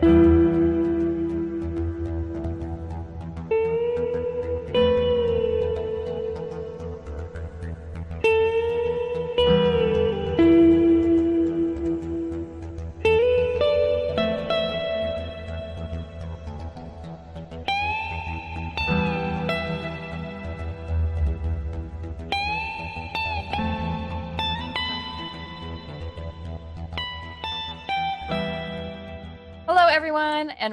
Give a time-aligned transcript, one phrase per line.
[0.00, 0.45] Hello,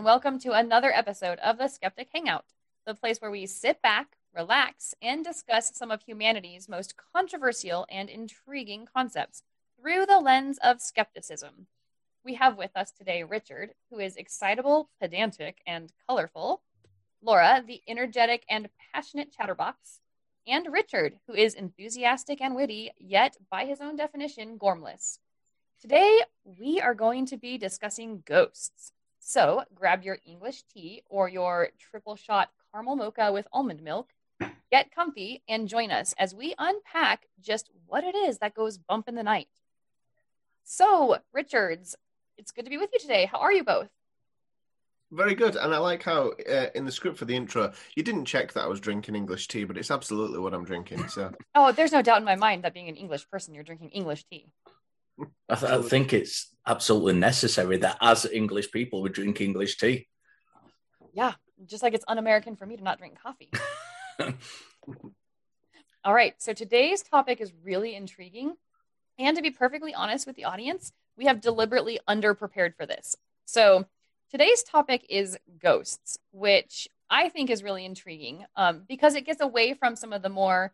[0.04, 2.44] welcome to another episode of the Skeptic Hangout,
[2.86, 8.10] the place where we sit back, relax, and discuss some of humanity's most controversial and
[8.10, 9.44] intriguing concepts
[9.80, 11.68] through the lens of skepticism.
[12.26, 16.63] We have with us today Richard, who is excitable, pedantic, and colorful,
[17.22, 20.02] Laura, the energetic and passionate chatterbox,
[20.46, 25.20] and Richard, who is enthusiastic and witty, yet by his own definition, gormless.
[25.80, 28.91] Today, we are going to be discussing ghosts.
[29.26, 34.10] So grab your English tea or your triple shot caramel mocha with almond milk,
[34.70, 39.07] get comfy, and join us as we unpack just what it is that goes bump
[39.07, 39.48] in the night.
[40.66, 41.96] So, Richards,
[42.38, 43.26] it's good to be with you today.
[43.26, 43.90] How are you both?
[45.12, 48.26] Very good, and I like how uh, in the script for the intro you didn't
[48.26, 51.07] check that I was drinking English tea, but it's absolutely what I'm drinking.
[51.07, 53.91] So Oh, there's no doubt in my mind that being an English person, you're drinking
[53.91, 54.48] English tea.
[55.50, 60.08] I, th- I think it's absolutely necessary that as English people we drink English tea.
[61.14, 61.34] Yeah,
[61.66, 63.50] just like it's un American for me to not drink coffee.
[66.06, 68.56] All right, so today's topic is really intriguing.
[69.19, 73.16] And to be perfectly honest with the audience, we have deliberately underprepared for this.
[73.46, 73.86] So
[74.31, 79.75] today's topic is ghosts, which I think is really intriguing um, because it gets away
[79.75, 80.74] from some of the more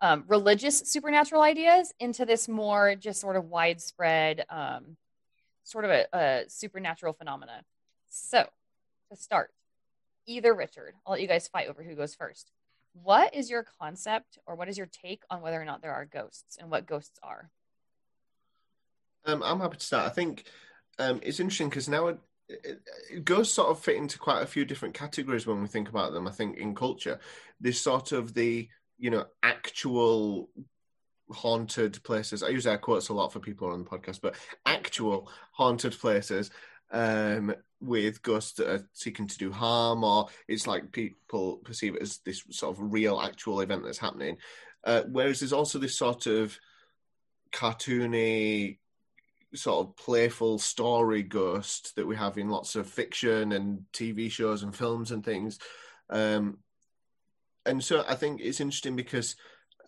[0.00, 4.96] um, religious supernatural ideas into this more just sort of widespread, um,
[5.64, 7.62] sort of a, a supernatural phenomena.
[8.08, 8.46] So
[9.10, 9.50] to start,
[10.26, 12.50] either Richard, I'll let you guys fight over who goes first.
[13.02, 16.04] What is your concept or what is your take on whether or not there are
[16.04, 17.50] ghosts and what ghosts are?
[19.26, 20.06] um, I'm happy to start.
[20.06, 20.44] I think
[20.98, 22.18] um, it's interesting because now it,
[22.48, 22.80] it,
[23.12, 26.12] it ghosts sort of fit into quite a few different categories when we think about
[26.12, 26.26] them.
[26.26, 27.18] I think in culture,
[27.60, 28.68] there's sort of the
[28.98, 30.48] you know actual
[31.30, 32.42] haunted places.
[32.42, 36.50] I use air quotes a lot for people on the podcast, but actual haunted places
[36.90, 42.02] um, with ghosts that are seeking to do harm, or it's like people perceive it
[42.02, 44.36] as this sort of real, actual event that's happening.
[44.84, 46.56] Uh, whereas there's also this sort of
[47.52, 48.78] cartoony,
[49.54, 54.62] sort of playful story ghost that we have in lots of fiction and TV shows
[54.62, 55.58] and films and things.
[56.08, 56.58] Um,
[57.66, 59.36] and so I think it's interesting because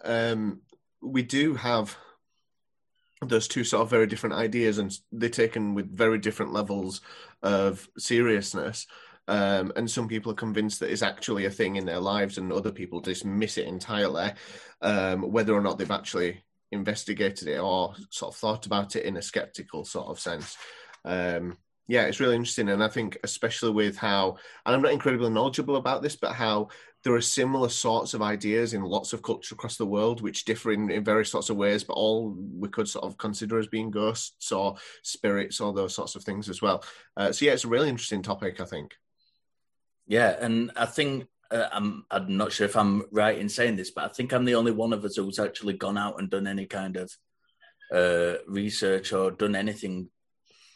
[0.05, 0.61] um,
[1.01, 1.97] we do have
[3.23, 7.01] those two sort of very different ideas, and they're taken with very different levels
[7.43, 8.87] of seriousness.
[9.27, 12.53] Um, and some people are convinced that it's actually a thing in their lives, and
[12.53, 14.33] other people dismiss it entirely,
[14.81, 19.17] um, whether or not they've actually investigated it or sort of thought about it in
[19.17, 20.57] a skeptical sort of sense.
[21.05, 21.57] Um,
[21.89, 25.77] yeah, it's really interesting, and I think especially with how, and I'm not incredibly knowledgeable
[25.77, 26.69] about this, but how
[27.03, 30.73] there are similar sorts of ideas in lots of cultures across the world, which differ
[30.73, 33.91] in, in various sorts of ways, but all we could sort of consider as being
[33.91, 36.85] ghosts or spirits or those sorts of things as well.
[37.17, 38.95] Uh, so yeah, it's a really interesting topic, I think.
[40.07, 43.93] Yeah, and I think uh, I'm I'm not sure if I'm right in saying this,
[43.93, 46.47] but I think I'm the only one of us who's actually gone out and done
[46.47, 47.11] any kind of
[47.91, 50.11] uh, research or done anything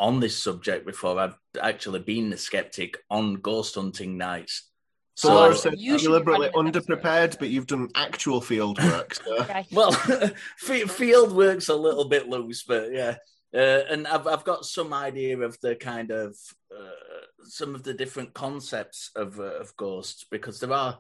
[0.03, 1.19] on this subject before.
[1.19, 4.69] I've actually been a skeptic on ghost hunting nights.
[5.15, 7.01] So, So Laura said you deliberately running episode.
[7.01, 9.15] underprepared, but you've done actual field work.
[9.15, 9.39] So.
[9.43, 9.67] Okay.
[9.73, 9.93] Well,
[10.69, 13.17] f- field work's a little bit loose, but yeah.
[13.55, 16.35] Uh, and I've I've got some idea of the kind of
[16.75, 20.99] uh, some of the different concepts of uh, of ghosts because there are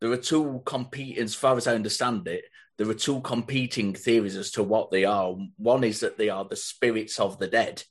[0.00, 2.44] there are two competing, as far as I understand it,
[2.76, 5.36] there are two competing theories as to what they are.
[5.58, 7.84] One is that they are the spirits of the dead,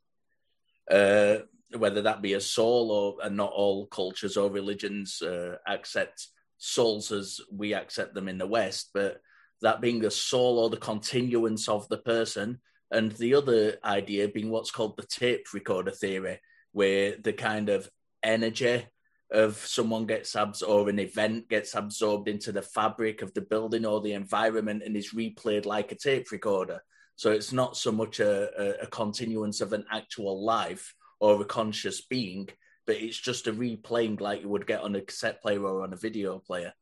[0.90, 1.38] uh,
[1.78, 6.28] whether that be a soul or and not all cultures or religions uh, accept
[6.58, 9.22] souls as we accept them in the West, but
[9.61, 12.59] that being the soul or the continuance of the person,
[12.91, 16.40] and the other idea being what's called the tape recorder theory,
[16.72, 17.90] where the kind of
[18.23, 18.85] energy
[19.32, 23.85] of someone gets abs or an event gets absorbed into the fabric of the building
[23.85, 26.84] or the environment and is replayed like a tape recorder.
[27.16, 31.46] So it's not so much a, a, a continuance of an actual life or a
[31.46, 32.49] conscious being,
[32.87, 35.93] but it's just a replaying like you would get on a cassette player or on
[35.93, 36.73] a video player.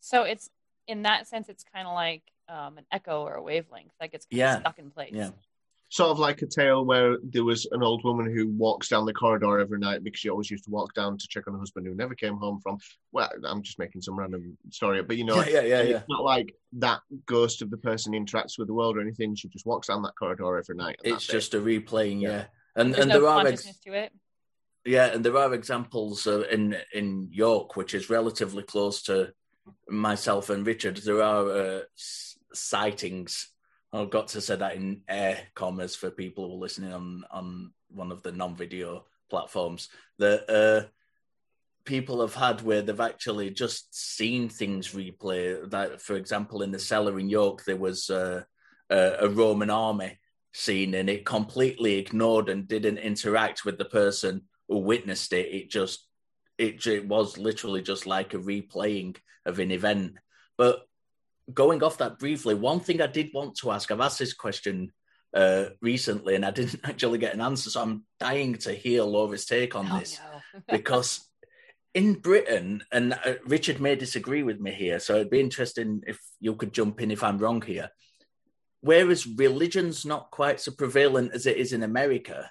[0.00, 0.48] So it's
[0.88, 4.26] in that sense, it's kind of like um, an echo or a wavelength that gets
[4.30, 4.60] Yeah.
[4.60, 5.12] stuck in place.
[5.14, 5.30] Yeah.
[5.92, 9.12] Sort of like a tale where there was an old woman who walks down the
[9.12, 11.86] corridor every night because she always used to walk down to check on her husband
[11.86, 12.78] who never came home from.
[13.12, 15.96] Well, I'm just making some random story, but you know, yeah, yeah, yeah, yeah.
[15.98, 19.34] it's not like that ghost of the person interacts with the world or anything.
[19.34, 20.96] She just walks down that corridor every night.
[21.04, 21.32] and It's that's it.
[21.32, 22.30] just a replaying, yeah.
[22.30, 22.44] Yeah.
[22.74, 24.12] And There's and no there are ex- consciousness to it.
[24.86, 29.34] Yeah, and there are examples uh, in in York, which is relatively close to
[29.90, 30.96] myself and Richard.
[30.96, 33.51] There are uh, s- sightings.
[33.92, 37.72] I've got to say that in air commas for people who are listening on on
[37.88, 40.88] one of the non-video platforms that uh,
[41.84, 45.68] people have had where they've actually just seen things replay.
[45.70, 48.42] That, for example, in the cellar in York, there was uh,
[48.88, 50.18] a, a Roman army
[50.52, 55.52] scene, and it completely ignored and didn't interact with the person who witnessed it.
[55.52, 56.06] It just
[56.58, 60.14] it, it was literally just like a replaying of an event.
[60.56, 60.86] But
[61.52, 64.92] going off that briefly, one thing I did want to ask, I've asked this question
[65.34, 69.46] uh, recently and I didn't actually get an answer, so I'm dying to hear Laura's
[69.46, 70.18] take on Oh, this
[70.54, 70.60] no.
[70.68, 71.28] because
[71.94, 76.18] in Britain, and uh, Richard may disagree with me here, so it'd be interesting if
[76.40, 77.90] you could jump in if I'm wrong here.
[78.80, 82.50] Whereas religion's not quite so prevalent as it is in America,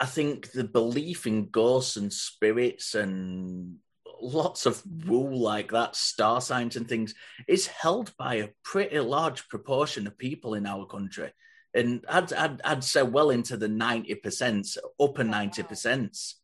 [0.00, 3.76] I think the belief in ghosts and spirits and
[4.22, 7.14] lots of woo like that, star signs and things,
[7.48, 11.32] is held by a pretty large proportion of people in our country.
[11.74, 16.34] And I'd, I'd, I'd say well into the 90%, upper 90%.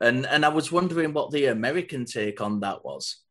[0.00, 3.22] And, and I was wondering what the American take on that was.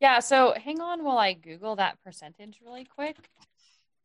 [0.00, 3.16] Yeah, so hang on while I Google that percentage really quick.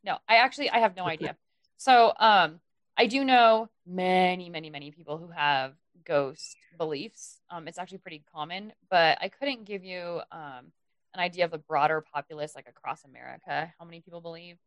[0.03, 1.35] No, I actually I have no idea.
[1.77, 2.59] So um
[2.97, 5.73] I do know many, many, many people who have
[6.05, 7.39] ghost beliefs.
[7.49, 10.71] Um it's actually pretty common, but I couldn't give you um
[11.13, 14.57] an idea of the broader populace like across America, how many people believe.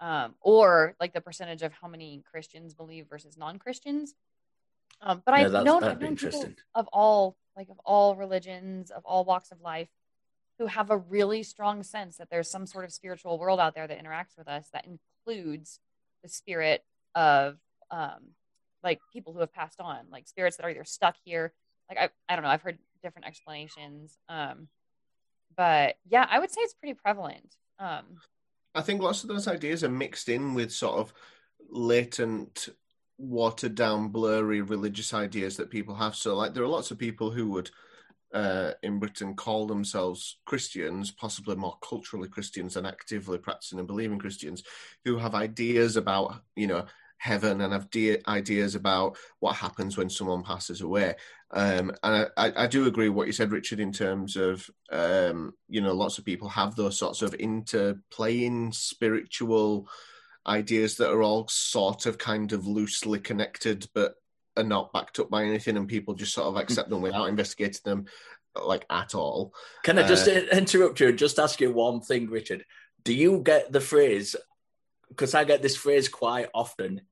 [0.00, 4.14] Um, or like the percentage of how many Christians believe versus non-Christians.
[5.02, 9.04] Um, but Yeah, I've known, I've known people of all like of all religions, of
[9.04, 9.88] all walks of life,
[10.60, 13.88] who have a really strong sense that there's some sort of spiritual world out there
[13.88, 15.80] that interacts with us that includes
[16.22, 16.84] the spirit
[17.16, 17.58] of
[17.90, 18.34] um,
[18.82, 21.52] like people who have passed on, like spirits that are either stuck here.
[21.88, 24.18] Like I, I don't know, I've heard different explanations.
[24.28, 24.68] Um,
[25.56, 27.56] but yeah, I would say it's pretty prevalent.
[27.78, 28.04] Um,
[28.74, 31.12] I think lots of those ideas are mixed in with sort of
[31.68, 32.68] latent,
[33.18, 36.14] watered down, blurry religious ideas that people have.
[36.14, 37.70] So, like, there are lots of people who would,
[38.32, 44.18] uh, in Britain, call themselves Christians, possibly more culturally Christians than actively practicing and believing
[44.18, 44.62] Christians,
[45.04, 46.84] who have ideas about, you know,
[47.18, 51.14] heaven and have de- ideas about what happens when someone passes away.
[51.50, 55.54] Um, and I, I do agree with what you said, Richard, in terms of um,
[55.68, 59.88] you know lots of people have those sorts of interplaying spiritual
[60.46, 64.14] ideas that are all sort of kind of loosely connected, but
[64.56, 67.80] are not backed up by anything, and people just sort of accept them without investigating
[67.84, 68.06] them
[68.62, 69.54] like at all.
[69.84, 72.64] Can I just Uh, interrupt you and just ask you one thing, Richard?
[73.04, 74.36] Do you get the phrase?
[75.08, 77.02] Because I get this phrase quite often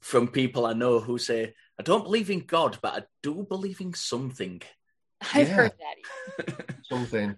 [0.00, 3.80] from people I know who say, I don't believe in God, but I do believe
[3.80, 4.60] in something.
[5.32, 5.54] I've Yeah.
[5.54, 6.76] heard that.
[6.88, 7.36] Something,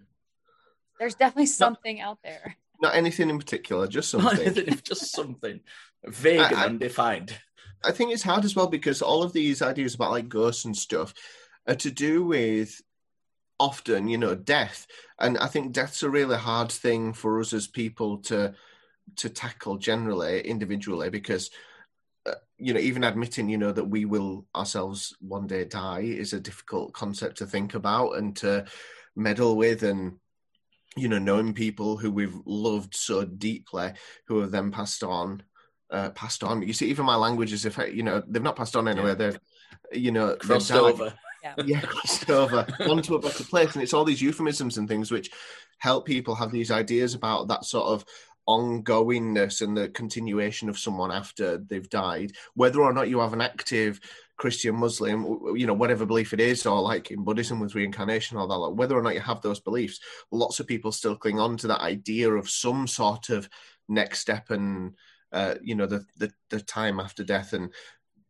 [0.99, 2.57] There's definitely something out there.
[2.83, 4.41] not anything in particular, just something.
[4.41, 5.61] anything, just something
[6.05, 7.39] vague and I- I- undefined.
[7.85, 10.77] I think it's hard as well because all of these ideas about like ghosts and
[10.77, 11.15] stuff
[11.69, 12.81] are to do with
[13.61, 14.87] often, you know, death.
[15.21, 18.55] And I think death's a really hard thing for us as people to
[19.17, 21.51] to tackle generally, individually, because
[22.27, 26.33] uh, you know, even admitting, you know, that we will ourselves one day die is
[26.33, 28.65] a difficult concept to think about and to
[29.15, 30.15] meddle with and
[30.97, 33.93] you know, knowing people who we've loved so deeply
[34.27, 35.43] who have then passed on
[35.91, 36.63] uh, passed on.
[36.63, 39.15] You see, even my language is if you know they've not passed on anywhere.
[39.15, 39.39] They've
[39.93, 40.79] you know they've Crossed died.
[40.81, 41.15] over.
[41.65, 45.31] yeah, crossed over onto a better place, and it's all these euphemisms and things which
[45.79, 48.05] help people have these ideas about that sort of
[48.49, 53.41] ongoingness and the continuation of someone after they've died, whether or not you have an
[53.41, 54.01] active
[54.37, 58.47] Christian, Muslim, you know, whatever belief it is, or like in Buddhism with reincarnation, or
[58.47, 59.99] that, like, whether or not you have those beliefs,
[60.31, 63.49] lots of people still cling on to that idea of some sort of
[63.89, 64.95] next step and
[65.33, 67.73] uh, you know the, the the time after death and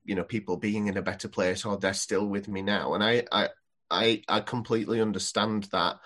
[0.05, 2.95] you know people being in a better place or they're still with me now.
[2.95, 3.49] And i i
[3.91, 5.99] i, I completely understand that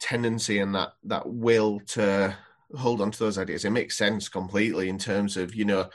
[0.00, 2.36] tendency and that that will to
[2.76, 5.88] hold on to those ideas it makes sense completely in terms of you know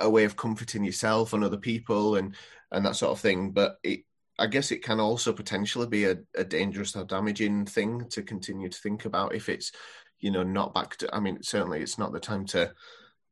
[0.00, 2.34] a, way of comforting yourself and other people and
[2.72, 4.04] and that sort of thing but it
[4.38, 8.68] I guess it can also potentially be a, a dangerous or damaging thing to continue
[8.68, 9.72] to think about if it's,
[10.20, 11.14] you know, not back to.
[11.14, 12.72] I mean, certainly it's not the time to,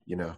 [0.07, 0.37] you know,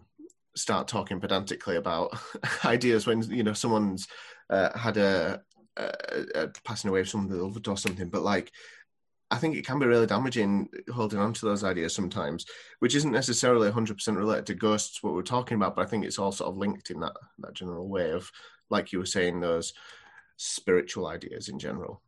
[0.55, 2.17] start talking pedantically about
[2.65, 4.07] ideas when you know someone's
[4.51, 5.43] uh, had a,
[5.77, 5.93] a,
[6.35, 8.09] a, passing away of someone they loved or something.
[8.09, 8.53] But like,
[9.33, 12.45] I think it can be really damaging holding on to those ideas sometimes,
[12.81, 16.19] which isn't necessarily 100% related to ghosts, what we're talking about, but I think it's
[16.19, 18.31] all sort of linked in that, that general way of,
[18.69, 19.73] like you were saying, those
[20.37, 22.03] spiritual ideas in general.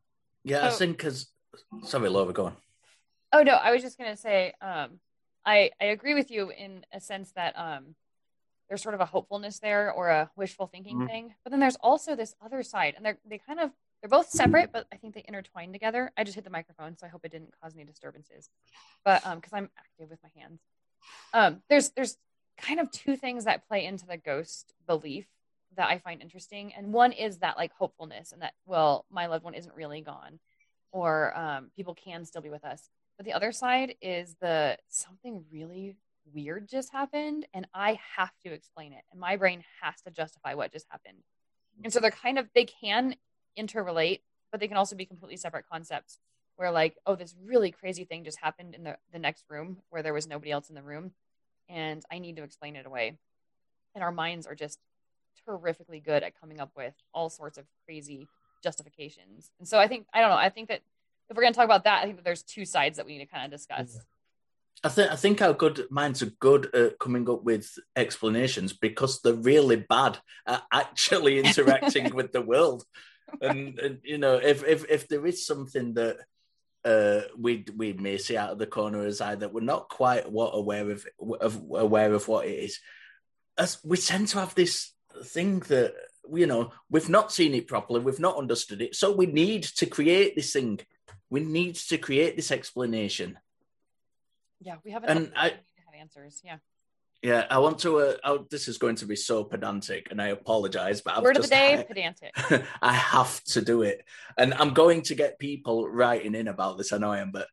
[0.44, 1.30] Yeah, I think because,
[1.84, 2.56] sorry, Laura, go on.
[3.32, 5.00] Oh, no, I was just going to say, um,
[5.46, 7.94] I, I agree with you in a sense that um,
[8.68, 11.06] there's sort of a hopefulness there or a wishful thinking mm-hmm.
[11.06, 11.34] thing.
[11.42, 13.70] But then there's also this other side, and they're they kind of
[14.04, 16.12] they're both separate, but I think they intertwine together.
[16.14, 18.50] I just hit the microphone, so I hope it didn't cause any disturbances.
[19.02, 20.60] But um, because I'm active with my hands,
[21.32, 22.18] um, there's there's
[22.60, 25.24] kind of two things that play into the ghost belief
[25.78, 29.42] that I find interesting, and one is that like hopefulness and that well, my loved
[29.42, 30.38] one isn't really gone,
[30.92, 32.90] or um, people can still be with us.
[33.16, 35.96] But the other side is the something really
[36.30, 39.02] weird just happened and I have to explain it.
[39.12, 41.18] And my brain has to justify what just happened.
[41.82, 43.14] And so they're kind of, they can
[43.58, 44.20] interrelate,
[44.50, 46.18] but they can also be completely separate concepts
[46.56, 50.02] where, like, oh, this really crazy thing just happened in the, the next room where
[50.02, 51.12] there was nobody else in the room.
[51.68, 53.18] And I need to explain it away.
[53.94, 54.78] And our minds are just
[55.44, 58.28] terrifically good at coming up with all sorts of crazy
[58.62, 59.50] justifications.
[59.58, 60.82] And so I think, I don't know, I think that
[61.28, 63.18] if we're going to talk about that, I think that there's two sides that we
[63.18, 63.98] need to kind of discuss.
[64.82, 69.20] I think I think our good minds are good at coming up with explanations because
[69.20, 72.84] they're really bad at actually interacting with the world.
[73.40, 76.18] And, and, you know, if, if if there is something that
[76.84, 79.88] uh, we we may see out of the corner of as eye that we're not
[79.88, 81.06] quite what aware of,
[81.40, 82.80] of aware of what it is,
[83.58, 84.92] as we tend to have this
[85.24, 85.94] thing that
[86.32, 89.86] you know we've not seen it properly, we've not understood it, so we need to
[89.86, 90.80] create this thing.
[91.30, 93.38] We need to create this explanation
[94.64, 95.10] yeah, we haven't.
[95.10, 96.40] And I have answers.
[96.42, 96.56] Yeah.
[97.24, 98.00] Yeah, I want to.
[98.00, 101.36] Uh, oh, this is going to be so pedantic, and I apologize, but I've word
[101.36, 102.34] just, of the day, I, pedantic.
[102.82, 104.04] I have to do it,
[104.36, 106.92] and I'm going to get people writing in about this.
[106.92, 107.46] I know I am, but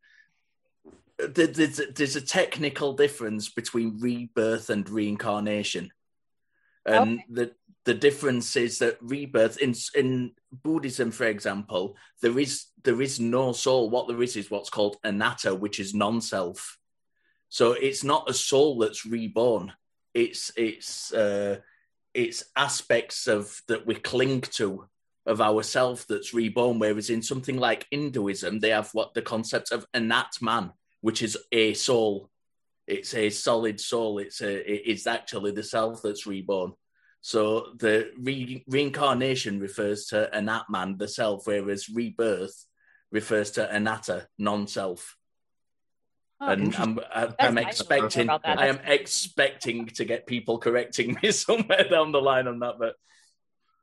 [1.18, 5.94] there's, there's a technical difference between rebirth and reincarnation,
[6.86, 7.26] and okay.
[7.30, 7.52] the
[7.86, 13.54] the difference is that rebirth in in Buddhism, for example, there is there is no
[13.54, 13.90] soul.
[13.90, 16.78] What there is is what's called anatta, which is non-self
[17.52, 19.74] so it's not a soul that's reborn.
[20.14, 21.58] It's it's uh,
[22.14, 24.88] it's aspects of that we cling to
[25.26, 26.80] of ourself that's reborn.
[26.80, 31.74] Whereas in something like Hinduism, they have what the concept of anatman, which is a
[31.74, 32.30] soul.
[32.88, 34.20] It's a solid soul.
[34.20, 36.72] It's a it's actually the self that's reborn.
[37.20, 42.66] So the re- reincarnation refers to anatman, the self, whereas rebirth
[43.12, 45.18] refers to anatta, non-self.
[46.44, 51.88] Oh, and I'm, uh, I'm expecting I am expecting to get people correcting me somewhere
[51.88, 52.96] down the line on that, but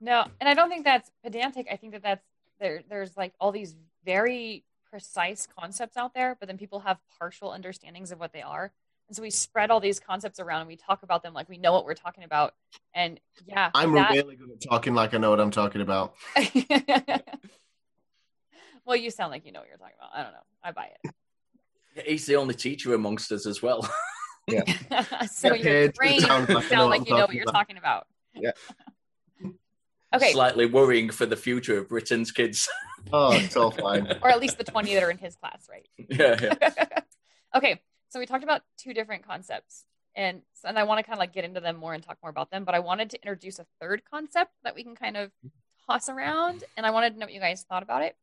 [0.00, 1.69] no, and I don't think that's pedantic.
[1.71, 2.25] I think that that's
[2.59, 2.83] there.
[2.88, 8.11] There's like all these very precise concepts out there, but then people have partial understandings
[8.11, 8.73] of what they are,
[9.07, 11.59] and so we spread all these concepts around and we talk about them like we
[11.59, 12.55] know what we're talking about.
[12.93, 14.11] And yeah, I'm that...
[14.11, 16.15] really good at talking like I know what I'm talking about.
[18.85, 20.11] well, you sound like you know what you're talking about.
[20.12, 20.43] I don't know.
[20.62, 21.15] I buy it.
[22.07, 23.88] He's the only teacher amongst us as well.
[24.49, 25.26] Yeah.
[25.31, 27.52] so your brain sound like, like you know what you're about.
[27.52, 28.07] talking about.
[28.35, 28.52] Yeah.
[30.14, 30.33] okay.
[30.33, 32.69] Slightly worrying for the future of Britain's kids.
[33.12, 34.11] oh, it's all fine.
[34.23, 35.87] or at least the 20 that are in his class, right?
[35.97, 36.37] Yeah.
[36.40, 37.00] yeah.
[37.55, 37.81] okay.
[38.09, 39.85] So we talked about two different concepts.
[40.17, 42.31] And, and I want to kind of like get into them more and talk more
[42.31, 42.64] about them.
[42.64, 45.31] But I wanted to introduce a third concept that we can kind of
[45.87, 46.64] toss around.
[46.76, 48.17] And I wanted to know what you guys thought about it.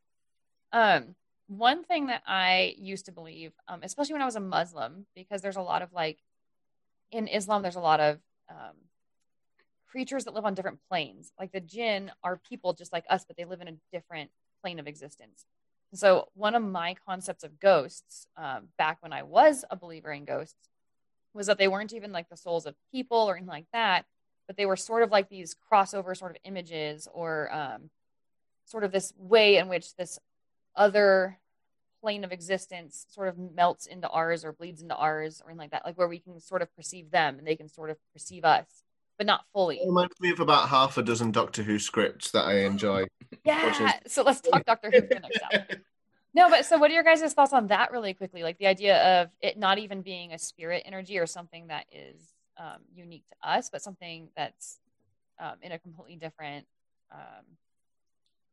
[0.73, 1.15] Um,
[1.47, 5.41] one thing that I used to believe, um, especially when I was a Muslim, because
[5.41, 6.19] there's a lot of like
[7.11, 8.75] in Islam, there's a lot of um,
[9.87, 11.31] creatures that live on different planes.
[11.39, 14.79] Like the jinn are people just like us, but they live in a different plane
[14.79, 15.45] of existence.
[15.93, 20.25] so, one of my concepts of ghosts um, back when I was a believer in
[20.25, 20.69] ghosts
[21.33, 24.05] was that they weren't even like the souls of people or anything like that,
[24.47, 27.89] but they were sort of like these crossover sort of images or um,
[28.65, 30.19] sort of this way in which this
[30.75, 31.39] other
[32.01, 35.71] plane of existence sort of melts into ours or bleeds into ours or anything like
[35.71, 38.45] that, like where we can sort of perceive them and they can sort of perceive
[38.45, 38.65] us,
[39.17, 39.77] but not fully.
[39.77, 43.05] It reminds me of about half a dozen Doctor Who scripts that I enjoy.
[43.43, 43.65] yeah.
[43.65, 43.87] Watching.
[44.07, 45.65] So let's talk Doctor Who for next hour.
[46.35, 48.43] No, but so what are your guys' thoughts on that really quickly?
[48.43, 52.33] Like the idea of it not even being a spirit energy or something that is
[52.57, 54.79] um, unique to us, but something that's
[55.39, 56.67] um, in a completely different
[57.11, 57.45] um,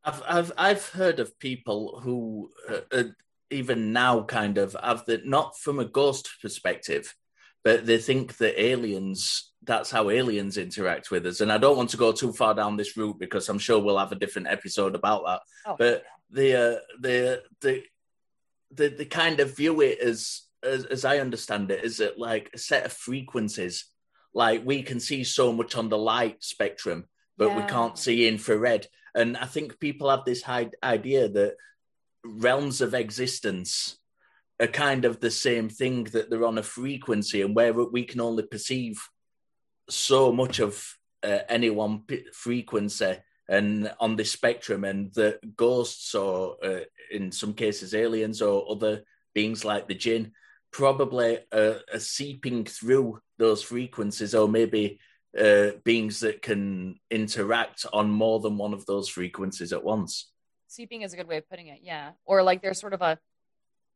[0.05, 3.05] I've I've I've heard of people who uh, uh,
[3.51, 7.15] even now kind of have the not from a ghost perspective,
[7.63, 11.41] but they think that aliens that's how aliens interact with us.
[11.41, 13.99] And I don't want to go too far down this route because I'm sure we'll
[13.99, 15.41] have a different episode about that.
[15.67, 17.83] Oh, but the uh, the the
[18.73, 22.51] the the kind of view it as, as as I understand it is it like
[22.55, 23.85] a set of frequencies.
[24.35, 27.05] Like we can see so much on the light spectrum,
[27.37, 27.57] but yeah.
[27.57, 28.89] we can't see infrared.
[29.15, 31.57] And I think people have this idea that
[32.25, 33.99] realms of existence
[34.61, 38.21] are kind of the same thing that they're on a frequency and where we can
[38.21, 39.01] only perceive
[39.89, 43.17] so much of uh, any one p- frequency
[43.49, 49.03] and on this spectrum and the ghosts or uh, in some cases aliens or other
[49.35, 50.33] beings like the jinn
[50.71, 54.99] probably are, are seeping through those frequencies or maybe
[55.39, 60.31] uh, beings that can interact on more than one of those frequencies at once.
[60.69, 62.11] Seeping is a good way of putting it yeah.
[62.25, 63.19] Or like there's sort of a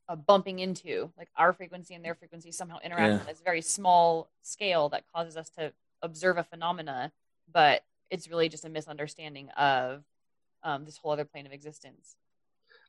[0.09, 3.19] a bumping into like our frequency and their frequency somehow interact yeah.
[3.19, 7.11] on this very small scale that causes us to observe a phenomena
[7.53, 10.05] but it's really just a misunderstanding of
[10.63, 12.17] um, this whole other plane of existence.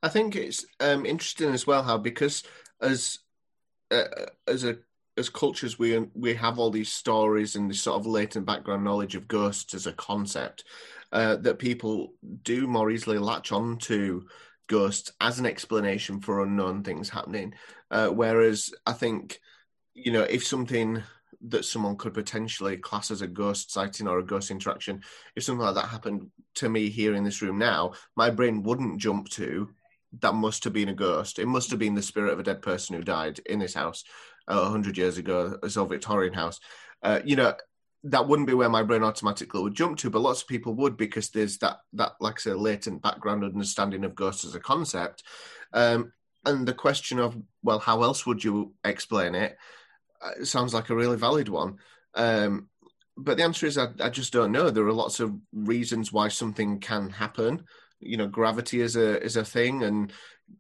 [0.01, 2.44] I think it's um, interesting as well how because
[2.82, 3.20] as
[3.89, 4.04] uh,
[4.48, 4.77] as a
[5.17, 9.15] as cultures we we have all these stories and this sort of latent background knowledge
[9.15, 10.63] of ghosts as a concept
[11.12, 14.25] uh, that people do more easily latch on to
[14.67, 17.53] ghosts as an explanation for unknown things happening.
[17.89, 19.39] Uh, whereas I think,
[19.93, 21.01] you know, if something
[21.50, 25.01] that someone could potentially class as a ghost sighting or a ghost interaction,
[25.36, 29.00] if something like that happened to me here in this room now, my brain wouldn't
[29.00, 29.69] jump to
[30.21, 31.38] that must have been a ghost.
[31.38, 34.03] It must have been the spirit of a dead person who died in this house
[34.48, 36.60] uh, 100 years ago, a old Victorian house.
[37.04, 37.54] Uh, you know,
[38.04, 40.98] that wouldn't be where my brain automatically would jump to, but lots of people would
[40.98, 45.24] because there's that that like I say latent background understanding of ghosts as a concept.
[45.74, 46.13] Um,
[46.46, 49.58] and the question of well, how else would you explain it?
[50.22, 51.77] Uh, sounds like a really valid one.
[52.16, 52.70] Um,
[53.18, 54.70] but the answer is I, I, just don't know.
[54.70, 57.66] There are lots of reasons why something can happen.
[58.00, 60.13] You know, gravity is a is a thing, and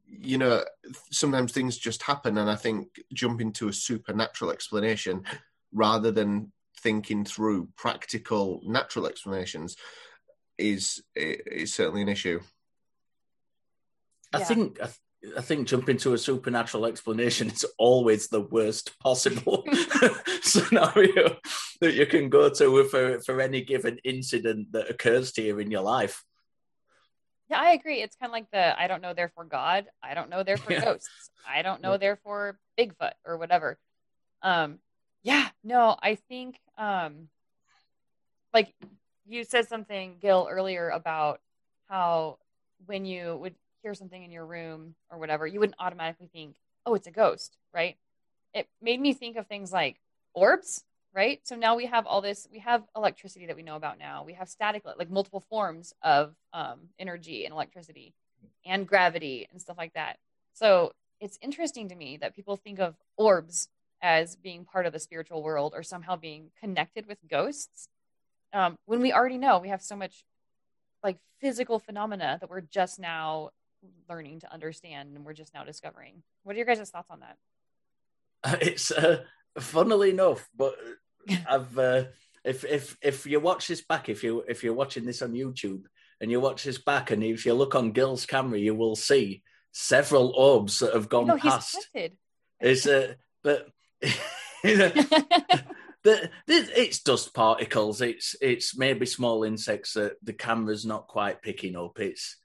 [0.07, 0.63] you know
[1.11, 2.37] sometimes things just happen.
[2.37, 5.23] And I think jumping to a supernatural explanation
[5.73, 9.75] rather than thinking through practical natural explanations
[10.57, 12.39] is is certainly an issue.
[14.33, 14.45] I yeah.
[14.45, 14.79] think
[15.35, 19.65] I, think jumping to a supernatural explanation is always the worst possible
[20.41, 21.37] scenario
[21.81, 25.71] that you can go to for for any given incident that occurs to you in
[25.71, 26.23] your life.
[27.49, 28.01] Yeah, I agree.
[28.01, 29.85] It's kind of like the I don't know, therefore God.
[30.03, 30.85] I don't know, therefore yeah.
[30.85, 31.31] ghosts.
[31.47, 33.77] I don't know, therefore Bigfoot or whatever.
[34.41, 34.79] Um,
[35.23, 37.29] yeah, no, I think um
[38.53, 38.73] like
[39.25, 41.41] you said something, Gil, earlier about
[41.89, 42.37] how
[42.85, 46.55] when you would hear something in your room or whatever, you wouldn't automatically think,
[46.85, 47.97] oh, it's a ghost, right?
[48.53, 49.97] It made me think of things like
[50.33, 51.39] orbs, right?
[51.43, 54.23] So now we have all this, we have electricity that we know about now.
[54.23, 58.13] We have static, like multiple forms of um, energy and electricity
[58.65, 60.17] and gravity and stuff like that.
[60.53, 63.69] So it's interesting to me that people think of orbs
[64.01, 67.87] as being part of the spiritual world or somehow being connected with ghosts
[68.53, 70.23] um, when we already know we have so much
[71.03, 73.49] like physical phenomena that we're just now
[74.09, 78.61] learning to understand and we're just now discovering what are your guys' thoughts on that
[78.61, 79.23] it's uh,
[79.59, 80.75] funnily enough but
[81.47, 82.03] i've uh,
[82.43, 85.83] if if if you watch this back if you if you're watching this on youtube
[86.21, 89.41] and you watch this back and if you look on gil's camera you will see
[89.71, 91.89] several orbs that have gone past
[92.59, 93.67] it's uh, but
[96.07, 98.01] the, it's dust particles.
[98.01, 101.99] It's it's maybe small insects that the camera's not quite picking up.
[101.99, 102.37] It's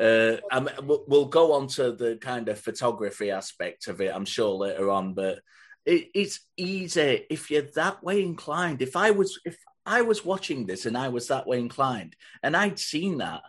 [0.00, 4.24] uh, I mean, we'll go on to the kind of photography aspect of it, I'm
[4.24, 5.40] sure later on, but
[5.88, 8.82] it, it's easy if you're that way inclined.
[8.82, 12.54] If I was if I was watching this and I was that way inclined and
[12.54, 13.42] I'd seen that,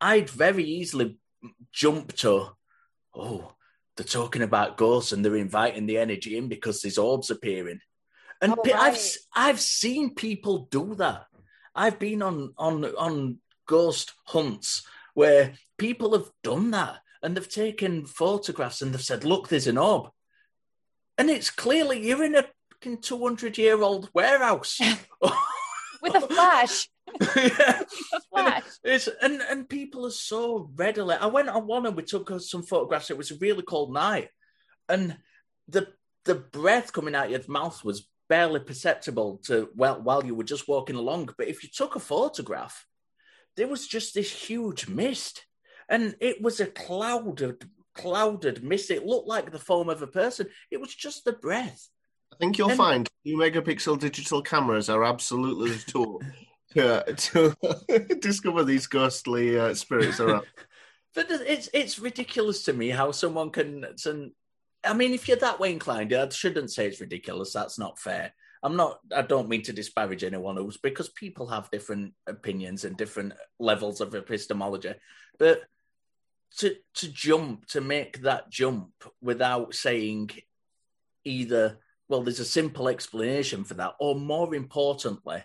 [0.00, 1.18] I'd very easily
[1.72, 2.50] jump to,
[3.14, 3.52] oh,
[3.96, 7.80] they're talking about ghosts and they're inviting the energy in because these orbs appearing.
[8.40, 8.76] And oh, right.
[8.76, 11.26] I've I've seen people do that.
[11.74, 18.06] I've been on on on ghost hunts where people have done that and they've taken
[18.06, 20.10] photographs and they've said, "Look, there's an orb,"
[21.18, 22.46] and it's clearly you're in a
[23.00, 24.80] 200 year old warehouse
[26.02, 26.88] with a flash.
[27.36, 27.82] yeah.
[28.34, 31.14] And, it's, and and people are so readily.
[31.14, 33.10] I went on one and we took some photographs.
[33.10, 34.30] It was a really cold night,
[34.88, 35.18] and
[35.68, 35.88] the
[36.24, 40.66] the breath coming out your mouth was barely perceptible to well while you were just
[40.66, 41.28] walking along.
[41.36, 42.86] But if you took a photograph,
[43.56, 45.44] there was just this huge mist,
[45.90, 48.90] and it was a clouded clouded mist.
[48.90, 50.46] It looked like the form of a person.
[50.70, 51.88] It was just the breath
[52.32, 56.22] I think you'll And- find two megapixel digital cameras are absolutely the tool
[56.74, 60.46] to, to discover these ghostly uh, spirits around.
[61.14, 63.84] But it's it's ridiculous to me how someone can.
[64.02, 64.32] can-
[64.82, 67.52] I mean, if you're that way inclined, I shouldn't say it's ridiculous.
[67.52, 68.32] That's not fair.
[68.62, 68.98] I'm not.
[69.14, 74.00] I don't mean to disparage anyone who's because people have different opinions and different levels
[74.00, 74.94] of epistemology.
[75.38, 75.60] But
[76.58, 80.30] to to jump to make that jump without saying
[81.24, 85.42] either well, there's a simple explanation for that, or more importantly,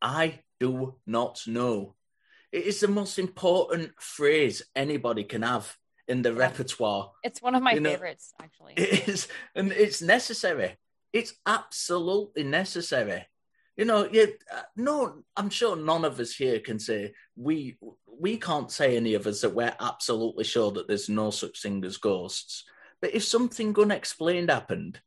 [0.00, 1.96] I do not know.
[2.50, 7.10] It is the most important phrase anybody can have in the repertoire.
[7.22, 8.72] It's one of my You know- favorites, actually.
[8.76, 10.78] It is, and it's necessary.
[11.12, 13.26] It's absolutely necessary.
[13.78, 17.78] You know, you, uh, no, I'm sure none of us here can say we
[18.20, 21.84] we can't say any of us that we're absolutely sure that there's no such thing
[21.84, 22.64] as ghosts.
[23.00, 25.00] But if something unexplained happened,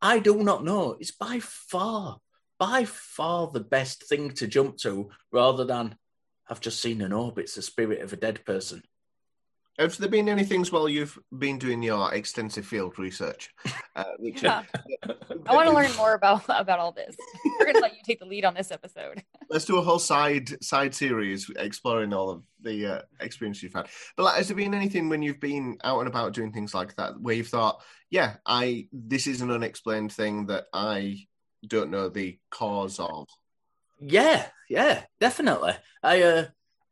[0.00, 0.96] I do not know.
[0.98, 2.18] It's by far,
[2.58, 5.94] by far the best thing to jump to, rather than
[6.48, 7.38] I've just seen an orb.
[7.38, 8.82] It's the spirit of a dead person.
[9.78, 13.50] Have there been any things while you've been doing your extensive field research,
[13.96, 14.44] uh, Richard?
[14.44, 14.62] Yeah.
[15.46, 17.16] I want to learn more about about all this.
[17.58, 19.22] We're going to let you take the lead on this episode.
[19.50, 23.88] Let's do a whole side side series exploring all of the uh, experience you've had.
[24.16, 26.94] But like, has there been anything when you've been out and about doing things like
[26.96, 31.26] that where you've thought, yeah, I this is an unexplained thing that I
[31.66, 33.26] don't know the cause of?
[34.00, 35.72] Yeah, yeah, definitely.
[36.02, 36.46] I, uh,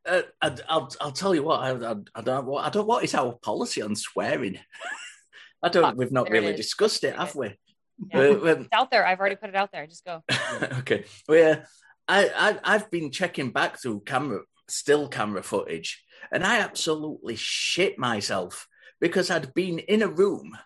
[0.07, 1.61] uh I, I'll, I'll tell you what.
[1.61, 2.87] I, I, I don't, what, I don't.
[2.87, 4.59] What is our policy on swearing?
[5.63, 5.85] I don't.
[5.85, 7.59] Ah, we've not really discussed it, have we?
[8.13, 8.19] Yeah.
[8.19, 9.07] Uh, It's out there.
[9.07, 9.87] I've already put it out there.
[9.87, 10.23] Just go.
[10.79, 11.05] okay.
[11.29, 11.65] Well, yeah,
[12.09, 17.99] I, I I've been checking back through camera, still camera footage, and I absolutely shit
[17.99, 18.67] myself
[19.01, 20.57] because I'd been in a room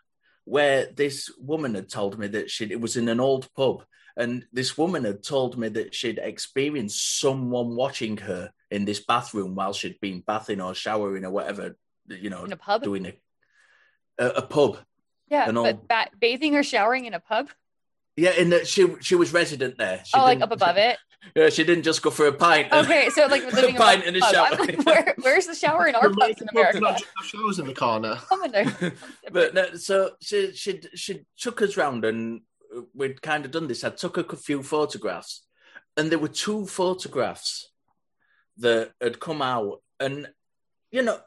[0.44, 3.84] where this woman had told me that she it was in an old pub,
[4.16, 9.54] and this woman had told me that she'd experienced someone watching her in this bathroom
[9.54, 11.76] while she'd been bathing or showering or whatever,
[12.08, 12.82] you know, In a pub?
[12.82, 13.12] doing a
[14.18, 14.78] a, a pub.
[15.28, 17.48] Yeah, an but old- ba- bathing or showering in a pub?
[18.16, 20.02] Yeah, in that she she was resident there.
[20.04, 20.98] She oh, like up above it?
[21.34, 22.70] Yeah, she didn't just go for a pint.
[22.72, 24.34] Okay, so like living pint above and a pub.
[24.34, 24.56] shower.
[24.58, 26.80] Like, Where, where's the shower in our The pubs in local pubs America?
[26.80, 28.16] not just have showers in the corner.
[28.28, 28.92] Come in there.
[29.32, 32.42] but no, so she she she took us round and
[32.92, 33.84] we'd kind of done this.
[33.84, 35.44] I took a few photographs,
[35.96, 37.70] and there were two photographs
[38.58, 40.28] that had come out, and
[40.90, 41.18] you know,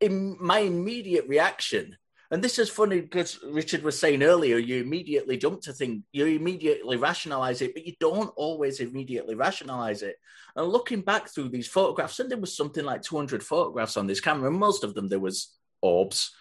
[0.00, 1.96] in my immediate reaction.
[2.32, 6.26] And this is funny because Richard was saying earlier, you immediately jump to think, you
[6.26, 10.16] immediately rationalize it, but you don't always immediately rationalize it.
[10.56, 14.20] And looking back through these photographs, and there was something like 200 photographs on this
[14.20, 16.32] camera, and most of them there was orbs,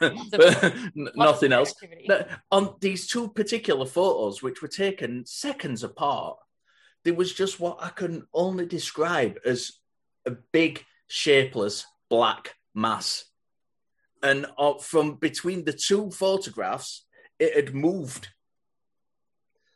[0.00, 1.74] but n- Lots of nothing else.
[2.08, 6.38] But on these two particular photos, which were taken seconds apart,
[7.06, 9.70] there was just what I can only describe as
[10.26, 13.26] a big, shapeless black mass.
[14.24, 17.04] And uh, from between the two photographs,
[17.38, 18.28] it had moved.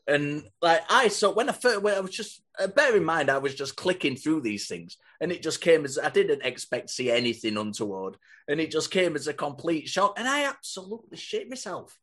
[0.08, 3.30] And like I saw when I first, when I was just uh, bear in mind,
[3.30, 6.88] I was just clicking through these things, and it just came as I didn't expect
[6.88, 8.16] to see anything untoward,
[8.48, 11.96] and it just came as a complete shock, and I absolutely shit myself.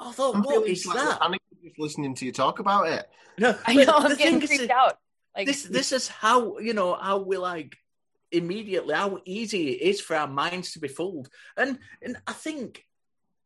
[0.00, 1.20] I thought, I'm what feeling is slightly that?
[1.20, 3.06] panicked just listening to you talk about it.
[3.38, 3.92] No, I know.
[3.96, 4.96] I'm getting thing is out.
[5.36, 7.76] Like, this this is how you know how we like
[8.32, 12.82] immediately how easy it is for our minds to be fooled, and and I think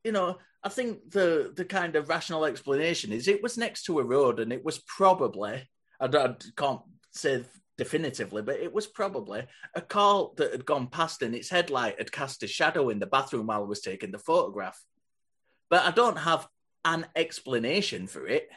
[0.04, 3.98] you know I think the the kind of rational explanation is it was next to
[3.98, 7.44] a road and it was probably I, don't- I can't say
[7.76, 9.42] definitively, but it was probably
[9.74, 13.06] a car that had gone past and its headlight had cast a shadow in the
[13.06, 14.78] bathroom while I was taking the photograph.
[15.70, 16.46] But I don't have
[16.85, 18.48] an explanation for it.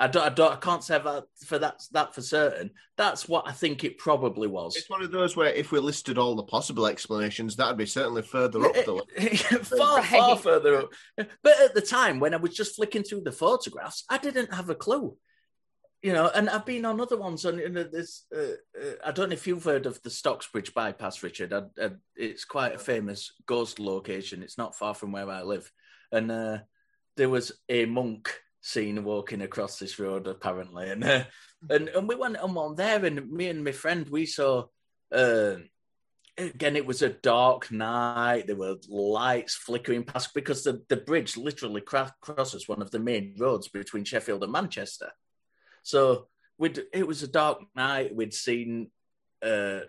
[0.00, 2.70] I don't, I don't, I can't say that for that that for certain.
[2.96, 4.76] That's what I think it probably was.
[4.76, 8.22] It's one of those where if we listed all the possible explanations, that'd be certainly
[8.22, 9.44] further up the list.
[9.76, 10.90] far, far further up.
[11.16, 14.70] But at the time, when I was just flicking through the photographs, I didn't have
[14.70, 15.16] a clue.
[16.00, 17.44] You know, and I've been on other ones.
[17.44, 20.72] On you know, this, uh, uh, I don't know if you've heard of the Stocksbridge
[20.72, 21.52] bypass, Richard.
[21.52, 24.44] I, I, it's quite a famous ghost location.
[24.44, 25.72] It's not far from where I live,
[26.12, 26.58] and uh,
[27.16, 31.24] there was a monk seen walking across this road apparently, and uh,
[31.70, 34.64] and and we went on one there, and me and my friend we saw.
[35.10, 35.56] Uh,
[36.36, 38.46] again, it was a dark night.
[38.46, 43.34] There were lights flickering past because the, the bridge literally crosses one of the main
[43.38, 45.10] roads between Sheffield and Manchester.
[45.82, 48.14] So we'd, it was a dark night.
[48.14, 48.90] We'd seen
[49.42, 49.80] uh,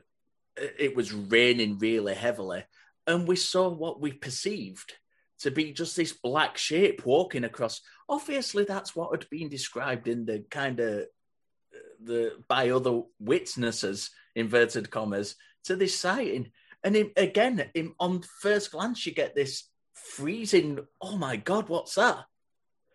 [0.56, 2.64] it was raining really heavily,
[3.08, 4.94] and we saw what we perceived
[5.40, 7.82] to be just this black shape walking across.
[8.08, 11.06] Obviously, that's what had been described in the kind of
[12.04, 16.52] the by other witnesses inverted commas to this sighting.
[16.84, 20.80] And in, again, in, on first glance, you get this freezing.
[21.02, 22.26] Oh my god, what's that?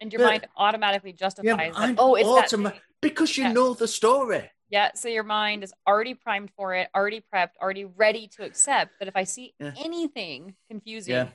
[0.00, 1.94] And your but, mind automatically justifies yeah, that.
[1.98, 4.50] Oh, it's automa- that because you know the story.
[4.70, 8.92] Yeah, so your mind is already primed for it, already prepped, already ready to accept.
[8.98, 9.72] But if I see yeah.
[9.76, 11.28] anything confusing.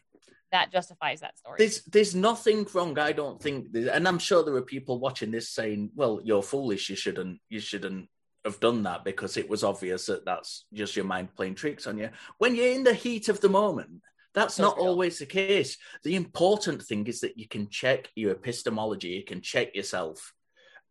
[0.51, 1.57] That justifies that story.
[1.57, 2.97] There's there's nothing wrong.
[2.97, 6.89] I don't think, and I'm sure there are people watching this saying, "Well, you're foolish.
[6.89, 7.39] You shouldn't.
[7.49, 8.09] You shouldn't
[8.45, 11.97] have done that because it was obvious that that's just your mind playing tricks on
[11.97, 14.01] you." When you're in the heat of the moment,
[14.33, 15.77] that's not always the case.
[16.03, 19.09] The important thing is that you can check your epistemology.
[19.09, 20.33] You can check yourself,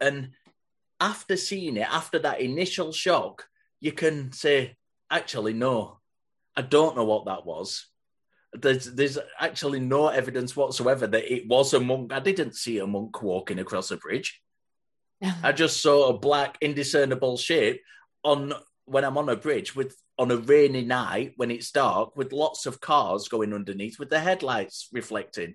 [0.01, 0.31] and
[1.01, 3.47] after seeing it, after that initial shock,
[3.81, 4.77] you can say,
[5.11, 6.01] actually, no,
[6.57, 7.87] I don't know what that was.
[8.53, 12.13] There's there's actually no evidence whatsoever that it was a monk.
[12.13, 14.41] I didn't see a monk walking across a bridge.
[15.43, 17.83] I just saw a black indiscernible shape
[18.25, 18.55] on
[18.87, 22.67] when I'm on a bridge with on a rainy night when it's dark with lots
[22.67, 25.55] of cars going underneath with the headlights reflecting.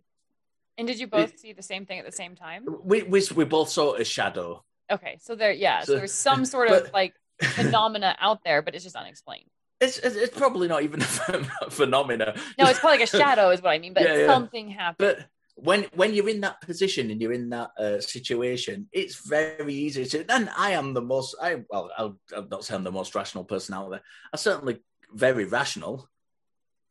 [0.77, 2.65] And did you both it, see the same thing at the same time?
[2.83, 4.63] We we, we both saw a shadow.
[4.91, 8.61] Okay, so there, yeah, so, so there's some sort but, of like phenomena out there,
[8.61, 9.49] but it's just unexplained.
[9.79, 11.01] It's, it's probably not even
[11.61, 12.35] a phenomena.
[12.57, 13.93] No, it's probably like a shadow, is what I mean.
[13.93, 14.75] But yeah, something yeah.
[14.75, 14.97] happened.
[14.97, 19.73] But when when you're in that position and you're in that uh, situation, it's very
[19.73, 20.25] easy to.
[20.29, 21.35] And I am the most.
[21.41, 24.01] I well, I'll, I'll not say I'm the most rational person out there.
[24.31, 24.79] I'm certainly
[25.11, 26.09] very rational,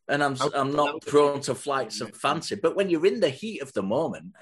[0.07, 2.55] and I'm I'm not prone to flights of fancy.
[2.55, 4.33] But when you're in the heat of the moment,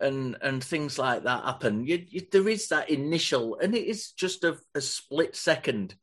[0.00, 1.86] and and things like that happen.
[1.86, 5.94] You, you, there is that initial, and it is just a, a split second.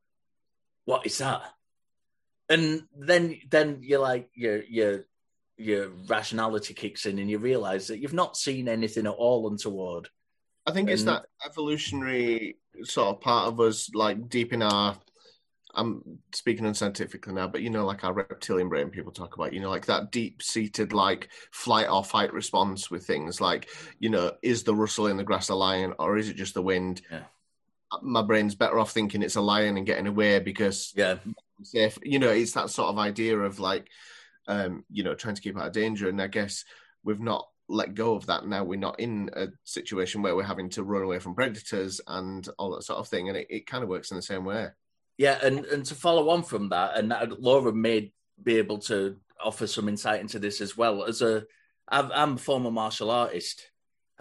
[0.86, 1.44] What is that?
[2.50, 5.06] And then then you're like your your
[5.58, 10.10] your rationality kicks in, and you realise that you've not seen anything at all untoward.
[10.66, 14.98] I think and, it's that evolutionary sort of part of us, like deep in our
[15.76, 19.60] I'm speaking unscientifically now, but you know, like our reptilian brain, people talk about, you
[19.60, 24.34] know, like that deep seated, like flight or fight response with things like, you know,
[24.44, 27.02] is the rustle in the grass a lion or is it just the wind?
[27.12, 27.24] Yeah.
[28.02, 31.18] My brain's better off thinking it's a lion and getting away because, yeah,
[31.66, 31.98] safe.
[32.04, 33.90] You know, it's that sort of idea of like,
[34.48, 36.10] um, you know, trying to keep out of danger.
[36.10, 36.66] And I guess
[37.04, 38.64] we've not let go of that now.
[38.64, 42.76] We're not in a situation where we're having to run away from predators and all
[42.76, 43.30] that sort of thing.
[43.30, 44.70] And it, it kind of works in the same way.
[45.18, 49.68] Yeah, and and to follow on from that, and Laura may be able to offer
[49.68, 51.04] some insight into this as well.
[51.04, 51.44] As a,
[51.88, 53.70] I'm a former martial artist,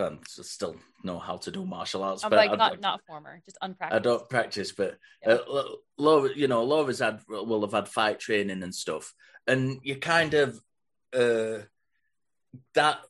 [0.06, 3.58] and still know how to do martial arts, I'm but like not not former, just
[3.60, 3.96] unpracticed.
[3.96, 5.34] I don't practice, but yeah.
[5.34, 5.64] uh,
[5.98, 9.14] Laura, you know, Laura's had will have had fight training and stuff,
[9.46, 10.60] and you kind of
[11.12, 11.58] uh,
[12.74, 13.00] that,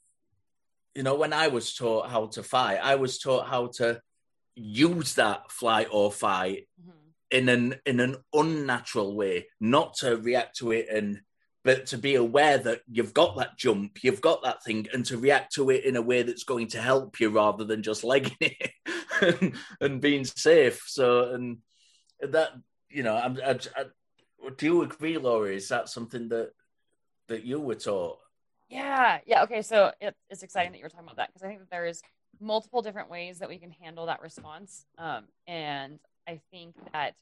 [0.95, 4.01] you know, when I was taught how to fight, I was taught how to
[4.55, 6.69] use that flight or fight.
[6.81, 6.99] Mm-hmm
[7.33, 11.23] in an in an unnatural way, not to react to it and
[11.65, 15.19] but to be aware that you've got that jump, you've got that thing, and to
[15.19, 18.37] react to it in a way that's going to help you rather than just legging
[18.41, 20.83] it and, being safe.
[20.87, 21.59] So, and
[22.21, 22.51] that
[22.91, 23.85] you know, I'm, I, I,
[24.57, 25.51] do you agree, Laura?
[25.51, 26.51] Is that something that
[27.29, 28.19] that you were taught?
[28.69, 29.45] Yeah, yeah.
[29.45, 31.71] Okay, so it, it's exciting that you were talking about that because I think that
[31.71, 32.03] there's
[32.41, 37.15] multiple different ways that we can handle that response, um, and I think that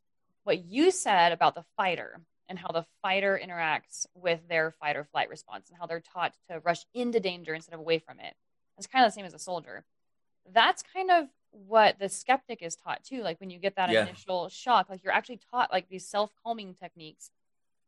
[0.44, 5.04] what you said about the fighter and how the fighter interacts with their fight or
[5.04, 8.34] flight response and how they're taught to rush into danger instead of away from it.
[8.76, 9.84] It's kind of the same as a soldier.
[10.52, 13.22] That's kind of what the skeptic is taught too.
[13.22, 14.02] Like when you get that yeah.
[14.02, 17.30] initial shock, like you're actually taught like these self calming techniques.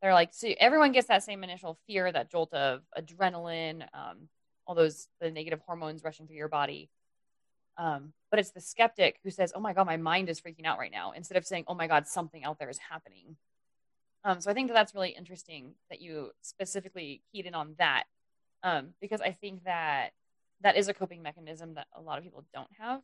[0.01, 4.29] They're like, so everyone gets that same initial fear, that jolt of adrenaline, um,
[4.67, 6.89] all those the negative hormones rushing through your body.
[7.77, 10.79] Um, but it's the skeptic who says, "Oh my god, my mind is freaking out
[10.79, 13.37] right now," instead of saying, "Oh my god, something out there is happening."
[14.25, 18.05] Um, so I think that that's really interesting that you specifically keyed in on that,
[18.63, 20.11] um, because I think that
[20.61, 23.01] that is a coping mechanism that a lot of people don't have.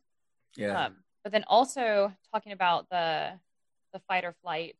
[0.55, 0.85] Yeah.
[0.85, 3.31] Um, but then also talking about the
[3.91, 4.75] the fight or flight,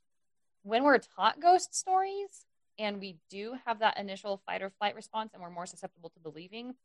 [0.64, 2.46] when we're taught ghost stories
[2.78, 6.20] and we do have that initial fight or flight response, and we're more susceptible to
[6.20, 6.76] believing,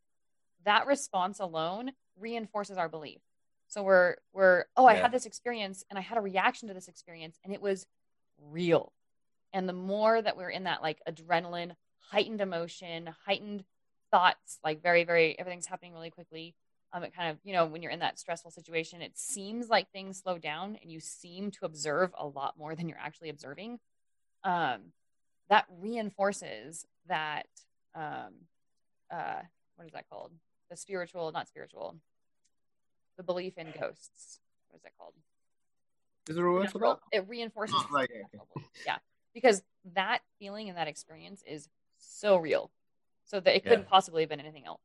[0.65, 3.21] that response alone reinforces our belief.
[3.69, 6.89] So we're we're oh, I had this experience and I had a reaction to this
[6.89, 7.87] experience and it was
[8.51, 8.93] real.
[9.55, 11.77] And the more that we're in that like adrenaline,
[12.11, 13.65] heightened emotion, heightened
[14.11, 16.55] thoughts, like very very everything's happening really quickly.
[16.93, 19.91] Um, it kind of you know when you're in that stressful situation, it seems like
[19.91, 23.79] things slow down and you seem to observe a lot more than you're actually observing.
[24.43, 24.93] Um,
[25.49, 27.47] that reinforces that
[27.95, 28.35] um,
[29.11, 29.43] uh,
[29.77, 30.33] what is that called?
[30.69, 31.97] The spiritual, not spiritual,
[33.17, 34.41] the belief in ghosts.
[34.69, 35.15] What is that called?
[36.29, 36.99] Is there a that?
[37.13, 37.77] It reinforces.
[37.79, 38.09] Oh, right,
[38.85, 38.97] yeah,
[39.35, 39.63] because
[39.95, 41.69] that feeling and that experience is
[41.99, 42.71] so real,
[43.25, 43.89] so that it couldn't Yeah.
[43.91, 44.81] possibly have been anything else.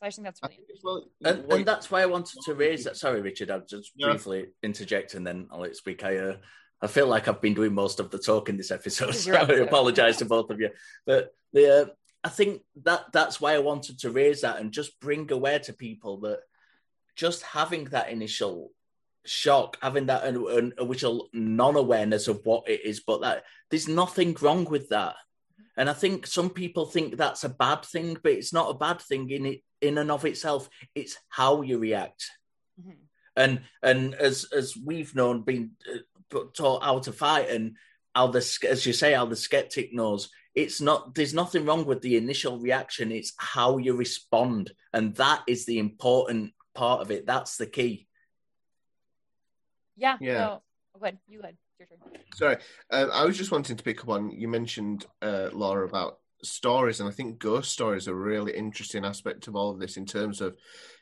[0.00, 2.84] So I think that's really think well, And, and that's why I wanted to raise
[2.84, 2.96] that.
[2.96, 4.08] Sorry, Richard, I'll just Yeah.
[4.08, 6.02] briefly interject and then I'll let speak.
[6.02, 6.36] I, uh,
[6.80, 9.30] I feel like I've been doing most of the talk in this episode, This so
[9.30, 9.68] your I episode.
[9.68, 10.70] apologise to both of you.
[11.06, 11.86] But the, uh,
[12.24, 15.72] I think that that's why I wanted to raise that and just bring aware to
[15.72, 16.40] people that
[17.14, 18.72] just having that initial
[19.24, 24.36] shock, having that an, an initial non-awareness of what it is, but that there's nothing
[24.40, 25.16] wrong with that.
[25.76, 29.00] And I think some people think that's a bad thing, but it's not a bad
[29.00, 30.68] thing in it in and of itself.
[30.94, 32.30] It's how you react.
[32.80, 32.96] Mhm.
[33.36, 37.76] And and as as we've known, been uh, taught how to fight, and
[38.14, 40.30] how the as you say, how the skeptic knows.
[40.54, 41.14] It's not.
[41.16, 43.10] There's nothing wrong with the initial reaction.
[43.10, 47.26] It's how you respond, and that is the important part of it.
[47.26, 48.06] That's the key.
[49.96, 50.16] Yeah.
[50.20, 50.38] Yeah.
[50.38, 50.62] No,
[50.98, 51.18] go ahead.
[51.26, 51.56] You go ahead.
[51.78, 52.22] It's your turn.
[52.34, 52.56] Sorry,
[52.90, 57.00] um, I was just wanting to pick up on you mentioned uh, Laura about stories,
[57.00, 60.06] and I think ghost stories are a really interesting aspect of all of this in
[60.06, 60.56] terms of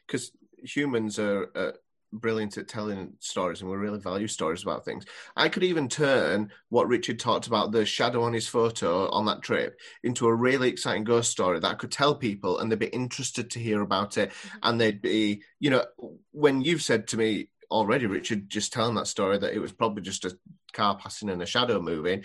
[0.07, 1.73] because humans are uh,
[2.13, 5.05] brilliant at telling stories, and we really value stories about things.
[5.37, 9.43] I could even turn what Richard talked about the shadow on his photo on that
[9.43, 12.87] trip into a really exciting ghost story that I could tell people, and they'd be
[12.87, 15.85] interested to hear about it, and they'd be, you know,
[16.31, 20.03] when you've said to me already, Richard, just telling that story that it was probably
[20.03, 20.37] just a
[20.73, 22.25] car passing and a shadow moving.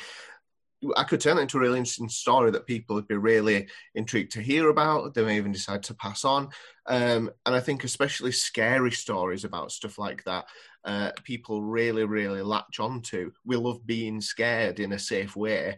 [0.96, 4.34] I could turn it into a really interesting story that people would be really intrigued
[4.34, 5.16] to hear about.
[5.16, 6.50] They may even decide to pass on.
[6.86, 10.46] Um, and I think, especially scary stories about stuff like that,
[10.84, 13.32] uh, people really, really latch onto.
[13.44, 15.78] We love being scared in a safe way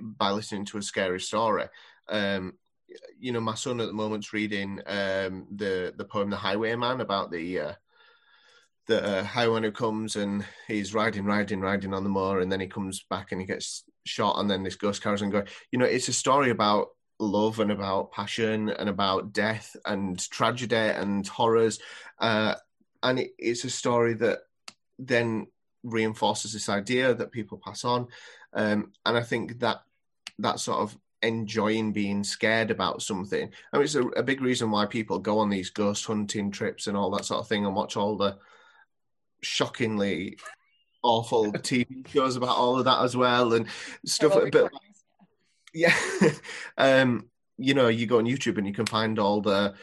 [0.00, 1.66] by listening to a scary story.
[2.08, 2.54] Um,
[3.18, 7.30] you know, my son at the moment's reading um, the the poem "The Highwayman" about
[7.30, 7.72] the uh,
[8.86, 12.60] the uh, highwayman who comes and he's riding, riding, riding on the moor, and then
[12.60, 15.46] he comes back and he gets shot, and then this ghost carries on going.
[15.72, 20.76] You know, it's a story about love and about passion and about death and tragedy
[20.76, 21.78] and horrors,
[22.18, 22.54] uh,
[23.02, 24.40] and it, it's a story that
[24.98, 25.46] then
[25.82, 28.08] reinforces this idea that people pass on,
[28.52, 29.82] um, and I think that
[30.38, 33.50] that sort of enjoying being scared about something.
[33.72, 36.86] I mean, it's a, a big reason why people go on these ghost hunting trips
[36.86, 38.36] and all that sort of thing and watch all the
[39.44, 40.38] shockingly
[41.02, 43.66] awful TV shows about all of that as well and
[44.06, 44.32] stuff.
[44.32, 45.04] Several But recordings.
[45.72, 45.94] yeah,
[46.78, 47.28] um,
[47.58, 49.74] you know, you go on YouTube and you can find all the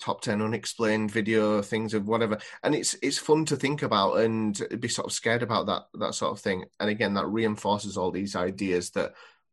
[0.00, 4.66] top 10 unexplained video things of whatever and it's it's fun to think about and
[4.80, 8.10] be sort of scared about that that sort of thing and again that reinforces all
[8.10, 9.12] these ideas that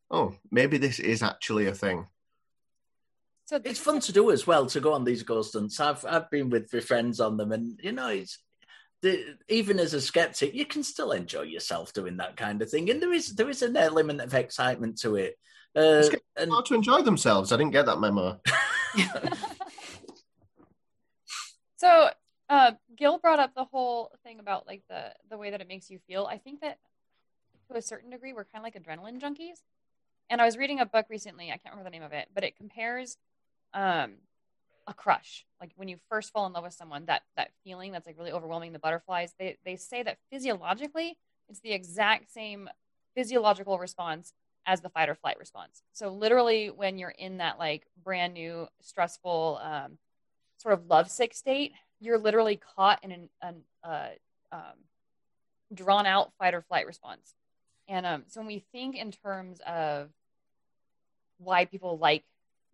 [0.10, 2.08] oh maybe this is actually a thing
[3.46, 5.80] So It's fun to do as well to go on these ghost hunts.
[5.80, 8.40] I've I've been with my friends on them, and you know, it's
[9.02, 12.90] the, even as a skeptic, you can still enjoy yourself doing that kind of thing,
[12.90, 15.38] and there is there is an element of excitement to it.
[15.76, 18.40] Uh, Skeptics and How to enjoy themselves i didn't get that memo
[21.78, 22.10] So
[22.50, 25.90] uh, Gil brought up the whole thing about like the the way that it makes
[25.90, 26.26] you feel.
[26.26, 26.80] I think that
[27.70, 29.62] to a certain degree we're kind of like adrenaline junkies.
[30.30, 31.48] And I was reading a book recently.
[31.48, 33.18] I can't remember the name of it, but it compares
[33.74, 34.16] um,
[34.88, 38.08] a crush, like when you first fall in love with someone, that that feeling that's
[38.08, 39.34] like really overwhelming, the butterflies.
[39.38, 41.18] They they say that physiologically,
[41.50, 42.70] it's the exact same
[43.16, 44.34] physiological response
[44.66, 45.82] as the fight or flight response.
[45.94, 49.98] So literally, when you're in that like brand new stressful um,
[50.58, 54.10] sort of lovesick state, you're literally caught in an, an uh,
[54.52, 54.62] um,
[55.74, 57.34] drawn out fight or flight response.
[57.88, 60.10] And um, so when we think in terms of
[61.38, 62.24] why people like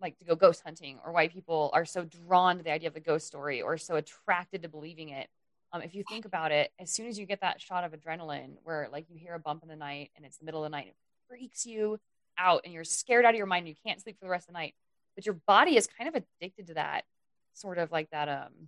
[0.03, 2.93] like to go ghost hunting or why people are so drawn to the idea of
[2.93, 5.27] the ghost story or so attracted to believing it,
[5.71, 8.55] um, if you think about it, as soon as you get that shot of adrenaline
[8.63, 10.77] where like you hear a bump in the night and it's the middle of the
[10.77, 10.95] night, it
[11.27, 11.99] freaks you
[12.37, 13.65] out and you're scared out of your mind.
[13.65, 14.75] and You can't sleep for the rest of the night,
[15.15, 17.05] but your body is kind of addicted to that
[17.53, 18.67] sort of like that um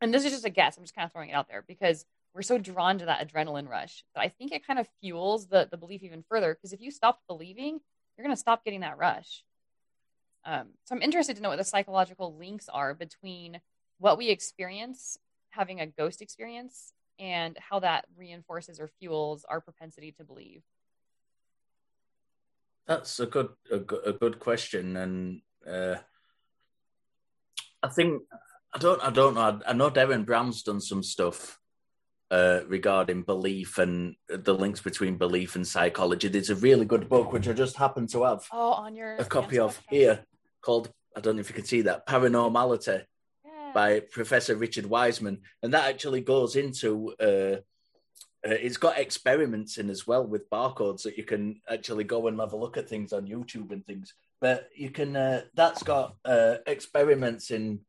[0.00, 2.04] and this is just a guess i'm just kind of throwing it out there because
[2.34, 5.68] we're so drawn to that adrenaline rush that i think it kind of fuels the
[5.70, 7.80] the belief even further because if you stop believing
[8.16, 9.44] you're going to stop getting that rush
[10.44, 13.60] um, so i'm interested to know what the psychological links are between
[13.98, 15.18] what we experience
[15.50, 20.62] having a ghost experience and how that reinforces or fuels our propensity to believe
[22.86, 25.96] That's a good a, good- a good question, and uh,
[27.82, 28.22] I think
[28.74, 29.40] I don't I don't know.
[29.40, 31.60] I, I know Derren Brown's done some stuff
[32.30, 36.28] uh, regarding belief and the links between belief and psychology.
[36.28, 39.24] There's a really good book which I just happen to have oh on your a
[39.24, 40.24] copy of here
[40.60, 43.04] called I don't know if you can see that paranormality
[43.44, 43.72] Yeah.
[43.74, 47.14] by Professor Richard Wiseman, and that actually goes into.
[47.20, 47.56] Uh,
[48.42, 52.40] uh, it's got experiments in as well with barcodes that you can actually go and
[52.40, 54.14] have a look at things on YouTube and things.
[54.40, 55.16] But you can.
[55.16, 57.80] Uh, that's got uh, experiments in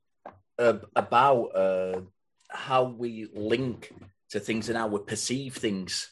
[0.60, 2.02] uh, about uh,
[2.50, 3.94] how we link
[4.32, 6.12] to things and how we perceive things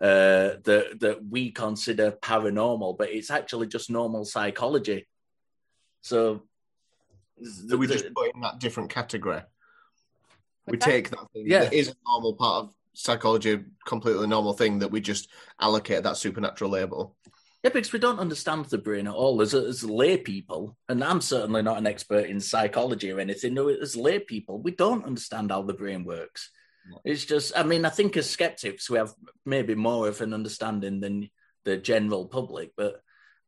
[0.00, 5.06] uh, that that we consider paranormal, but it's actually just normal psychology.
[6.06, 6.42] So,
[7.66, 9.42] that we the- just put in that different category.
[10.66, 10.90] we What's that?
[10.92, 11.64] take that thing Yeah.
[11.64, 15.28] that is a normal part of psychology, completely normal thing that we just
[15.60, 17.16] allocate that supernatural label.
[17.62, 21.20] Yeah, because we don't understand the brain at all as, as lay people, and I'm
[21.20, 23.54] certainly not an expert in psychology or anything.
[23.54, 26.50] No, as lay people, we don't understand how the brain works.
[26.88, 27.00] No.
[27.04, 29.12] It's just, I mean, I think as skeptics, we have
[29.44, 31.30] maybe more of an understanding than
[31.64, 33.02] the general public, but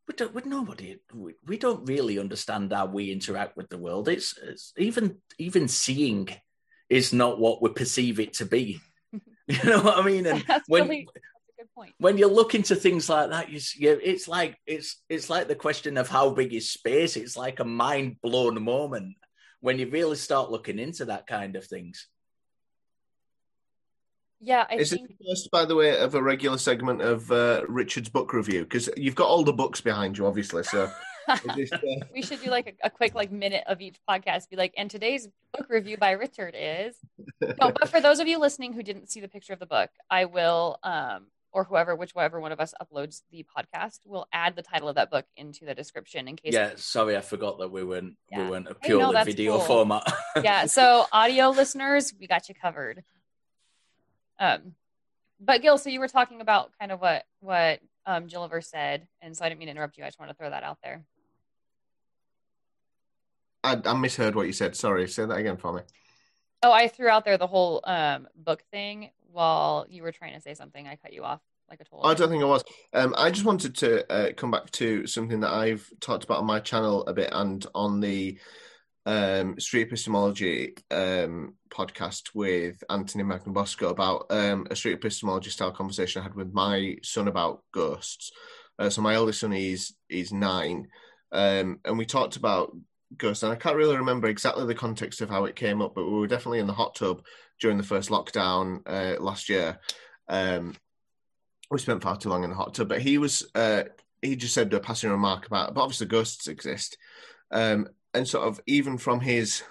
[0.09, 4.09] we don't, with nobody, we, we don't really understand how we interact with the world.
[4.09, 6.29] It's, it's even even seeing
[6.89, 8.81] is not what we perceive it to be.
[9.47, 10.27] you know what I mean?
[10.27, 11.95] And that's when really that's a good point.
[11.99, 15.55] when you look into things like that, you, you it's like it's it's like the
[15.55, 17.17] question of how big is space.
[17.17, 19.17] It's like a mind blown moment
[19.61, 22.09] when you really start looking into that kind of things.
[24.41, 27.31] Yeah, I is think it the first, by the way, of a regular segment of
[27.33, 28.63] uh, Richard's book review?
[28.63, 30.63] Because you've got all the books behind you, obviously.
[30.63, 30.91] So
[31.57, 31.79] this, uh,
[32.15, 34.49] we should do like a, a quick like minute of each podcast.
[34.49, 36.95] Be like, and today's book review by Richard is.
[37.41, 39.91] No, but for those of you listening who didn't see the picture of the book,
[40.09, 44.63] I will, um, or whoever, whichever one of us uploads the podcast, will add the
[44.63, 46.53] title of that book into the description in case.
[46.53, 48.45] Yeah, sorry, I forgot that we weren't Yeah.
[48.45, 49.67] we weren't a Hey, no, video cool.
[49.67, 50.05] format.
[50.45, 50.67] yeah.
[50.67, 53.03] So audio listeners, we got you covered.
[54.39, 54.75] Um,
[55.41, 59.37] but Gil, so you were talking about kind of what what um Gilliver said, and
[59.37, 60.05] so I didn't mean to interrupt you.
[60.05, 61.05] I just want to throw that out there.
[63.65, 64.77] I, I misheard what you said.
[64.77, 65.83] Sorry, say that again for me.
[66.63, 70.41] Oh, I threw out there the whole um book thing while you were trying to
[70.41, 70.87] say something.
[70.87, 72.07] I cut you off like a total.
[72.07, 72.65] I don't think I was.
[72.93, 76.47] Um, I just wanted to uh, come back to something that I've talked about on
[76.47, 78.39] my channel a bit and on the
[79.09, 86.21] um, Street Epistemology um, podcast with Anthony Magnabosco about um, a street epistemology style conversation
[86.21, 88.31] I had with my son about ghosts.
[88.79, 90.89] Uh, so my eldest son is is nine,
[91.33, 92.77] um, and we talked about
[93.17, 96.05] ghosts, and I can't really remember exactly the context of how it came up, but
[96.05, 97.23] we were definitely in the hot tub
[97.63, 99.81] during the first lockdown uh, last year.
[100.29, 100.77] Um,
[101.71, 103.85] we spent far too long in the hot tub, but he was uh,
[104.21, 106.99] he just said a passing remark about, but obviously ghosts exist,
[107.51, 107.89] um,
[108.19, 109.63] and sort of even from his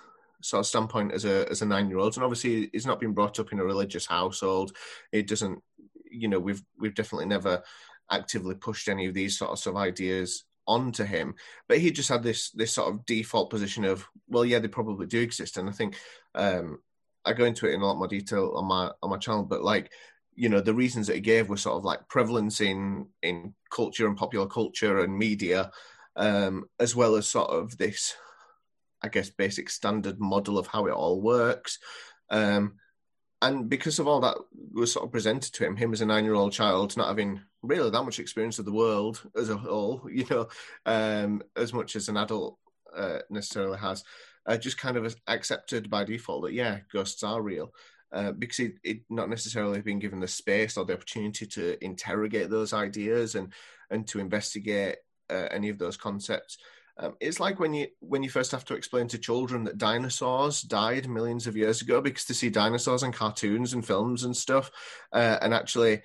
[0.41, 3.13] sort of standpoint as a as a nine year old, and obviously he's not been
[3.13, 4.75] brought up in a religious household.
[5.11, 5.61] It doesn't,
[6.09, 7.61] you know, we've we've definitely never
[8.09, 11.35] actively pushed any of these sorts of ideas onto him,
[11.67, 15.07] but he just had this this sort of default position of, well, yeah, they probably
[15.07, 15.95] do exist, and I think
[16.35, 16.79] um,
[17.25, 19.63] I go into it in a lot more detail on my on my channel, but
[19.63, 19.91] like
[20.35, 24.07] you know the reasons that he gave were sort of like prevalence in in culture
[24.07, 25.71] and popular culture and media
[26.15, 28.13] um as well as sort of this
[29.03, 31.79] i guess basic standard model of how it all works
[32.29, 32.73] um
[33.41, 34.37] and because of all that
[34.73, 37.39] was sort of presented to him him as a nine year old child not having
[37.61, 40.47] really that much experience of the world as a whole you know
[40.85, 42.57] um as much as an adult
[42.95, 44.03] uh, necessarily has
[44.47, 47.71] uh, just kind of accepted by default that yeah ghosts are real
[48.13, 52.49] uh, because it, it not necessarily been given the space or the opportunity to interrogate
[52.49, 53.51] those ideas and
[53.89, 54.97] and to investigate
[55.29, 56.57] uh, any of those concepts.
[56.99, 60.61] Um, it's like when you when you first have to explain to children that dinosaurs
[60.61, 64.71] died millions of years ago because they see dinosaurs in cartoons and films and stuff,
[65.13, 66.01] uh, and actually,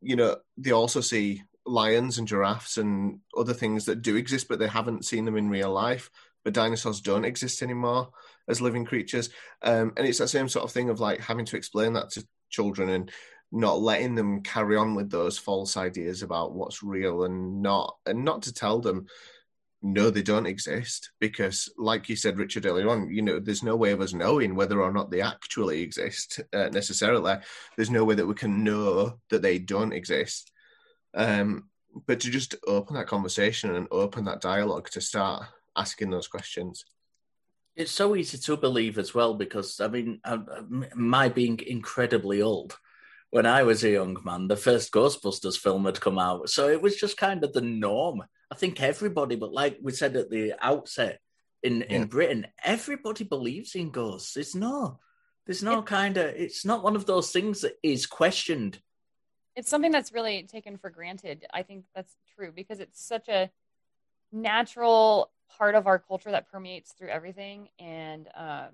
[0.00, 4.58] you know, they also see lions and giraffes and other things that do exist, but
[4.58, 6.10] they haven't seen them in real life.
[6.44, 8.10] But dinosaurs don't exist anymore
[8.48, 9.30] as living creatures.
[9.62, 12.26] Um, and it's that same sort of thing of like having to explain that to
[12.50, 13.12] children and
[13.52, 18.24] not letting them carry on with those false ideas about what's real and not, and
[18.24, 19.06] not to tell them,
[19.82, 21.10] no, they don't exist.
[21.20, 24.54] Because, like you said, Richard, earlier on, you know, there's no way of us knowing
[24.54, 27.36] whether or not they actually exist uh, necessarily.
[27.76, 30.52] There's no way that we can know that they don't exist.
[31.14, 31.68] Um,
[32.06, 35.44] but to just open that conversation and open that dialogue to start
[35.76, 36.84] asking those questions.
[37.74, 40.38] It's so easy to believe as well because I mean, I,
[40.94, 42.78] my being incredibly old.
[43.32, 46.82] When I was a young man, the first Ghostbusters film had come out, so it
[46.82, 48.22] was just kind of the norm.
[48.50, 51.18] I think everybody, but like we said at the outset,
[51.62, 51.86] in Yeah.
[51.96, 54.36] in Britain, everybody believes in ghosts.
[54.36, 55.00] It's no,
[55.46, 56.26] there's no kind of.
[56.36, 58.82] It's not one of those things that is questioned.
[59.54, 61.46] it's something that's really taken for granted.
[61.54, 63.50] I think that's true because it's such a
[64.30, 67.68] natural part of our culture that permeates through everything.
[67.78, 68.70] And um,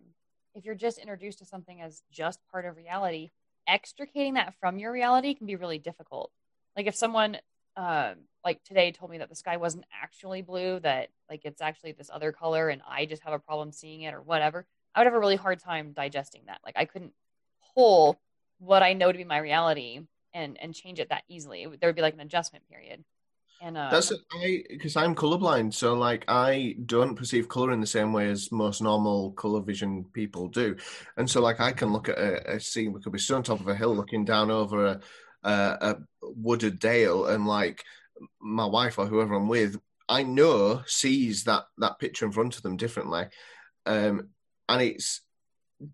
[0.54, 3.30] if you're just introduced to something as just part of reality,
[3.68, 6.32] extricating that from your reality can be really difficult.
[6.76, 7.36] Like if someone
[7.76, 8.14] um,
[8.44, 12.10] like today told me that the sky wasn't actually blue, that like it's actually this
[12.12, 15.14] other color, and I just have a problem seeing it or whatever, I would have
[15.14, 16.60] a really hard time digesting that.
[16.64, 17.12] Like I couldn't
[17.74, 18.18] pull
[18.58, 20.00] what I know to be my reality
[20.34, 21.66] and and change it that easily.
[21.66, 23.04] There would be like an adjustment period.
[23.60, 27.86] And uh, that's I because I'm colorblind, so like I don't perceive color in the
[27.86, 30.76] same way as most normal color vision people do,
[31.16, 33.42] and so like I can look at a, a scene, we could be stood on
[33.42, 35.00] top of a hill looking down over a,
[35.42, 37.82] a, a wooded dale, and like
[38.40, 39.76] my wife or whoever I'm with,
[40.08, 43.24] I know sees that that picture in front of them differently,
[43.86, 44.28] um,
[44.68, 45.22] and it's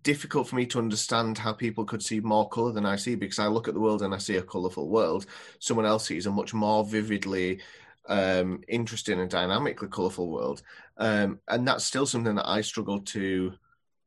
[0.03, 3.39] difficult for me to understand how people could see more color than I see because
[3.39, 5.27] I look at the world and I see a colorful world.
[5.59, 7.61] Someone else sees a much more vividly
[8.07, 10.63] um, interesting and dynamically colorful world,
[10.99, 13.55] um, and that's still something that I struggle to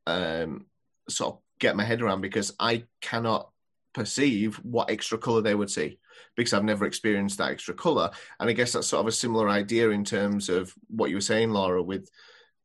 [0.06, 0.66] um,
[1.08, 3.50] sort of get my head around because I cannot
[3.92, 5.98] perceive what extra color they would see
[6.36, 8.10] because I've never experienced that extra color.
[8.38, 11.20] And I guess that's sort of a similar idea in terms of what you were
[11.20, 12.08] saying, Laura, with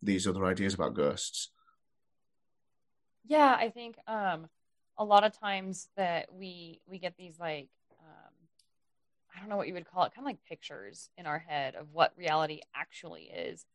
[0.01, 1.49] these other ideas about ghosts.
[3.25, 4.47] Yeah, I think um,
[4.97, 7.69] a lot of times that we we get these like
[7.99, 8.33] um,
[9.35, 11.75] I don't know what you would call it, kind of like pictures in our head
[11.75, 13.65] of what reality actually is.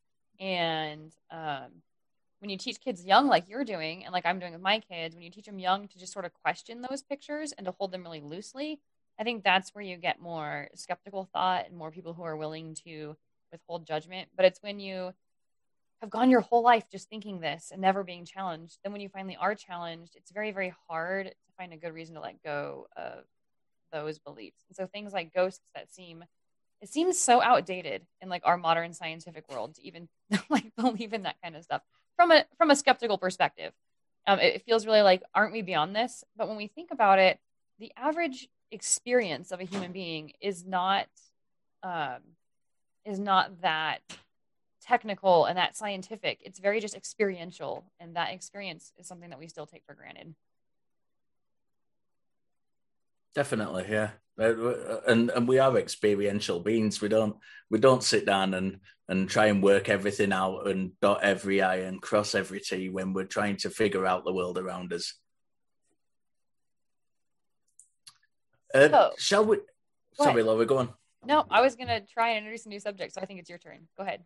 [0.40, 1.82] And um,
[2.40, 5.14] when you teach kids young, like you're doing, and like I'm doing with my kids,
[5.14, 7.92] when you teach them young to just sort of question those pictures and to hold
[7.92, 8.80] them really loosely,
[9.18, 12.74] I think that's where you get more skeptical thought and more people who are willing
[12.86, 13.16] to
[13.52, 14.28] withhold judgment.
[14.36, 15.12] But it's when you
[16.00, 19.08] have gone your whole life just thinking this and never being challenged, then when you
[19.08, 22.86] finally are challenged, it's very, very hard to find a good reason to let go
[22.96, 23.24] of
[23.92, 24.64] those beliefs.
[24.68, 26.24] And so things like ghosts that seem
[26.80, 30.08] it seems so outdated in like our modern scientific world to even
[30.48, 31.82] like believe in that kind of stuff
[32.16, 33.72] from a from a skeptical perspective.
[34.26, 36.22] Um, it, feels really like aren't we beyond this?
[36.36, 37.38] But when we think about it,
[37.78, 41.06] the average experience of a human being is not
[41.82, 42.18] um,
[43.04, 44.00] is not that
[44.80, 46.40] technical and that scientific.
[46.42, 50.34] It's very just experiential, and that experience is something that we still take for granted.
[53.34, 57.00] Definitely, yeah, and and we are experiential beings.
[57.00, 57.36] We don't
[57.70, 61.76] we don't sit down and and try and work everything out and dot every i
[61.76, 65.14] and cross every t when we're trying to figure out the world around us.
[68.74, 69.58] Uh, so, shall we?
[70.14, 70.92] Sorry, Laura, go on.
[71.24, 73.48] No, I was going to try and introduce a new subject, so I think it's
[73.48, 73.88] your turn.
[73.96, 74.22] Go ahead.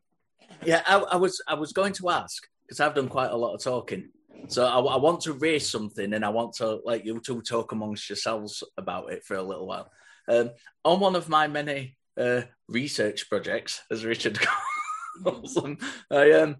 [0.64, 3.54] Yeah, I, I was I was going to ask because I've done quite a lot
[3.54, 4.10] of talking.
[4.48, 7.72] So I, I, want to raise something, and I want to let you two talk
[7.72, 9.90] amongst yourselves about it for a little while.
[10.28, 10.50] Um,
[10.84, 14.38] on one of my many uh, research projects, as Richard
[15.24, 15.78] calls them,
[16.10, 16.56] I um,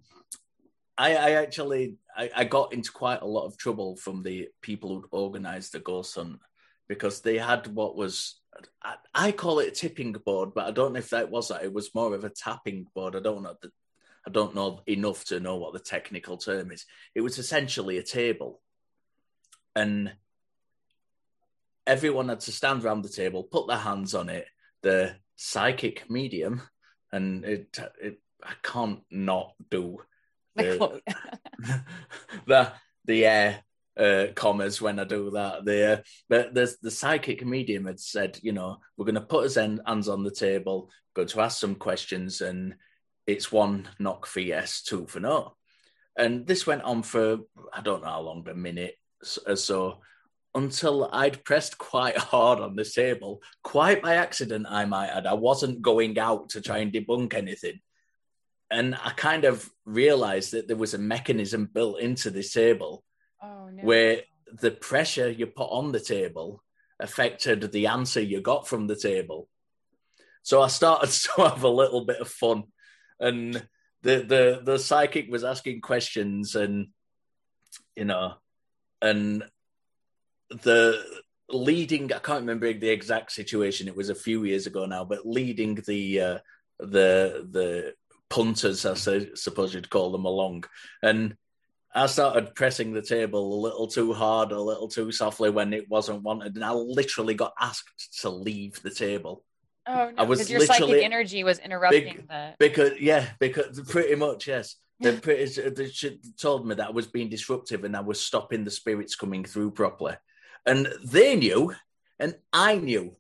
[0.97, 4.91] I, I actually I, I, got into quite a lot of trouble from the people
[4.91, 6.39] who organised the ghost hunt
[6.89, 8.41] because they had what was
[8.83, 11.65] I, I, call it a tipping board, but I don't know if that was that.
[11.65, 13.17] It was more of a tapping board.
[13.17, 13.57] I don't know.
[13.61, 13.71] The,
[14.27, 16.85] I don't know enough to know what the technical term is.
[17.15, 18.61] It was essentially a table,
[19.75, 20.13] and
[21.87, 24.47] everyone had to stand around the table, put their hands on it.
[24.83, 26.63] The psychic medium,
[27.13, 29.99] and it, it I can't not do
[30.57, 31.01] the
[32.47, 32.73] the,
[33.05, 33.53] the uh,
[33.97, 35.65] uh, commas when I do that.
[35.65, 36.03] there.
[36.29, 40.09] but the the psychic medium had said, you know, we're going to put his hands
[40.09, 42.75] on the table, going to ask some questions, and
[43.27, 45.57] it's one knock for yes, two for no.
[46.17, 47.39] And this went on for
[47.73, 48.97] I don't know how long, a minute
[49.47, 50.01] or so,
[50.55, 55.27] until I'd pressed quite hard on the table, quite by accident, I might add.
[55.27, 57.81] I wasn't going out to try and debunk anything.
[58.71, 63.05] And I kind of realized that there was a mechanism built into this table
[63.43, 63.83] oh, no.
[63.83, 64.23] where
[64.61, 66.63] the pressure you put on the table
[67.01, 69.49] affected the answer you got from the table.
[70.43, 72.65] So I started to have a little bit of fun,
[73.21, 73.55] and
[74.03, 76.89] the the the psychic was asking questions, and
[77.97, 78.35] you know,
[79.01, 79.45] and
[80.51, 81.03] the
[81.49, 83.89] leading I can't remember the exact situation.
[83.89, 86.39] It was a few years ago now, but leading the uh,
[86.79, 87.95] the the
[88.29, 88.95] punters, I
[89.35, 90.65] suppose you'd call them, along,
[91.03, 91.37] and
[91.95, 95.89] I started pressing the table a little too hard, a little too softly when it
[95.91, 99.45] wasn't wanted, and I literally got asked to leave the table.
[99.87, 100.27] Oh no!
[100.27, 102.55] Because your psychic energy was interrupting big, the.
[102.59, 104.77] Because yeah, because pretty much yes.
[105.01, 105.91] They, pretty, they
[106.41, 109.73] told me that I was being disruptive and I was stopping the spirits coming through
[109.73, 110.15] properly,
[110.65, 111.75] and they knew,
[112.21, 113.17] and I knew,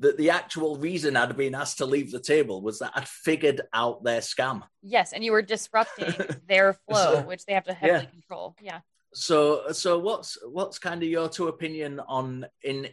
[0.00, 3.62] that the actual reason I'd been asked to leave the table was that I'd figured
[3.72, 4.62] out their scam.
[4.82, 6.14] Yes, and you were disrupting
[6.48, 8.10] their flow, So- which they have to heavily yeah.
[8.10, 8.56] control.
[8.60, 8.80] Yeah.
[9.14, 12.88] So, so what's what's kind of your two opinion on in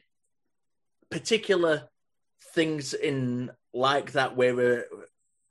[1.09, 1.89] particular
[2.53, 4.81] things in like that where uh,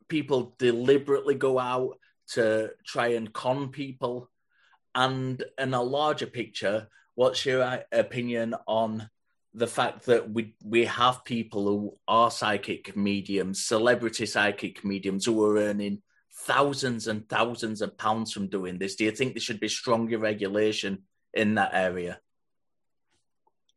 [0.08, 1.98] people deliberately go out
[2.32, 4.30] to try and con people,
[4.94, 9.10] and in a larger picture, what's your uh, opinion on
[9.54, 15.42] the fact that we we have people who are psychic mediums, celebrity psychic mediums, who
[15.44, 16.02] are earning
[16.42, 18.96] thousands and thousands of pounds from doing this.
[18.96, 22.20] Do you think there should be stronger regulation in that area?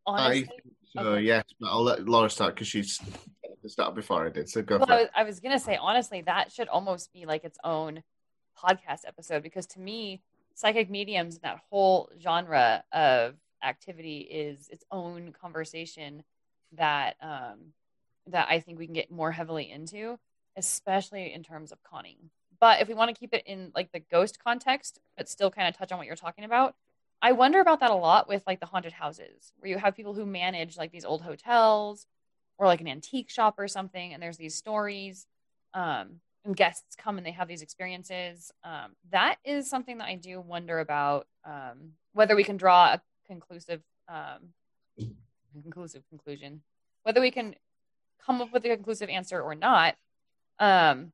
[0.06, 0.62] Honestly, I think
[0.96, 1.22] so, okay.
[1.22, 3.00] yes, but I'll let Laura start because she's
[3.68, 4.50] started before I did.
[4.50, 5.02] So go well, for I it.
[5.02, 8.02] was, I was gonna say honestly, that should almost be like its own
[8.58, 10.24] podcast episode because to me,
[10.56, 16.24] psychic mediums, and that whole genre of activity is its own conversation
[16.74, 17.74] that um,
[18.28, 20.20] that I think we can get more heavily into,
[20.56, 22.18] especially in terms of conning.
[22.60, 25.68] But if we want to keep it in like the ghost context, but still kind
[25.68, 26.76] of touch on what you're talking about,
[27.22, 30.14] I wonder about that a lot with like the haunted houses, where you have people
[30.14, 32.06] who manage like these old hotels
[32.58, 35.28] or like an antique shop or something, and there's these stories,
[35.74, 38.52] um, and guests come and they have these experiences.
[38.64, 43.02] Um, that is something that I do wonder about um, whether we can draw a
[43.28, 44.50] conclusive, um,
[45.62, 46.62] conclusive conclusion,
[47.04, 47.56] whether we can
[48.26, 49.96] come up with a conclusive answer or not.
[50.60, 51.12] Um,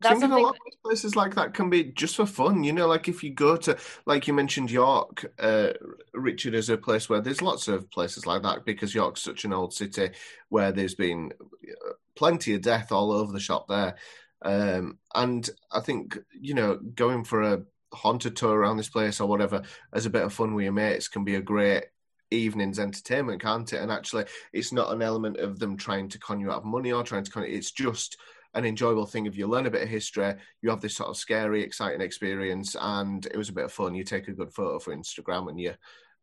[0.00, 0.44] that's Think a something.
[0.44, 2.86] lot of places like that can be just for fun, you know.
[2.86, 5.70] Like if you go to, like you mentioned, York, uh,
[6.12, 9.54] Richard, is a place where there's lots of places like that because York's such an
[9.54, 10.10] old city
[10.50, 13.96] where there's been uh, plenty of death all over the shop there.
[14.42, 17.62] Um, and I think you know going for a
[17.92, 19.62] haunted tour around this place or whatever
[19.92, 21.84] as a bit of fun with your mates can be a great
[22.30, 23.80] evening's entertainment, can't it?
[23.80, 26.92] And actually, it's not an element of them trying to con you out of money
[26.92, 27.44] or trying to con.
[27.44, 28.16] It's just
[28.54, 31.16] an enjoyable thing if you learn a bit of history, you have this sort of
[31.16, 33.94] scary, exciting experience, and it was a bit of fun.
[33.94, 35.74] You take a good photo for Instagram and you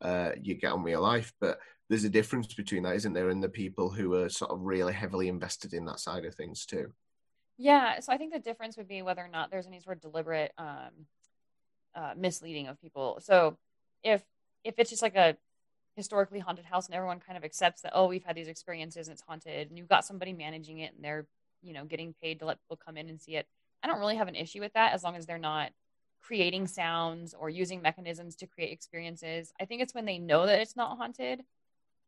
[0.01, 1.31] uh, you get on with your life.
[1.39, 1.59] But
[1.89, 4.93] there's a difference between that, isn't there, and the people who are sort of really
[4.93, 6.91] heavily invested in that side of things too.
[7.57, 10.01] Yeah, so I think the difference would be whether or not there's any sort of
[10.01, 11.05] deliberate um,
[11.95, 13.19] uh, misleading of people.
[13.21, 13.57] So
[14.03, 14.23] if
[14.63, 15.37] if it's just like a
[15.95, 19.13] historically haunted house and everyone kind of accepts that oh we've had these experiences and
[19.13, 21.27] it's haunted and you've got somebody managing it and they're
[21.61, 23.47] you know getting paid to let people come in and see it,
[23.83, 25.71] I don't really have an issue with that as long as they're not
[26.23, 29.51] creating sounds or using mechanisms to create experiences.
[29.59, 31.43] I think it's when they know that it's not haunted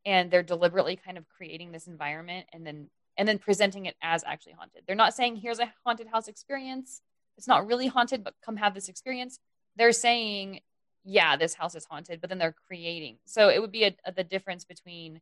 [0.05, 4.23] and they're deliberately kind of creating this environment and then and then presenting it as
[4.25, 4.83] actually haunted.
[4.85, 7.01] They're not saying here's a haunted house experience.
[7.37, 9.39] It's not really haunted, but come have this experience.
[9.75, 10.61] They're saying,
[11.03, 13.17] yeah, this house is haunted, but then they're creating.
[13.25, 15.21] So it would be a, a, the difference between,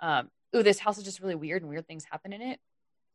[0.00, 2.60] um, oh, this house is just really weird and weird things happen in it,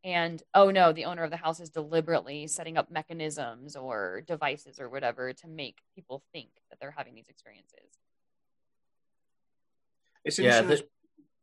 [0.03, 4.79] and oh no, the owner of the house is deliberately setting up mechanisms or devices
[4.79, 7.99] or whatever to make people think that they're having these experiences.
[10.23, 10.87] It's Yeah, interesting.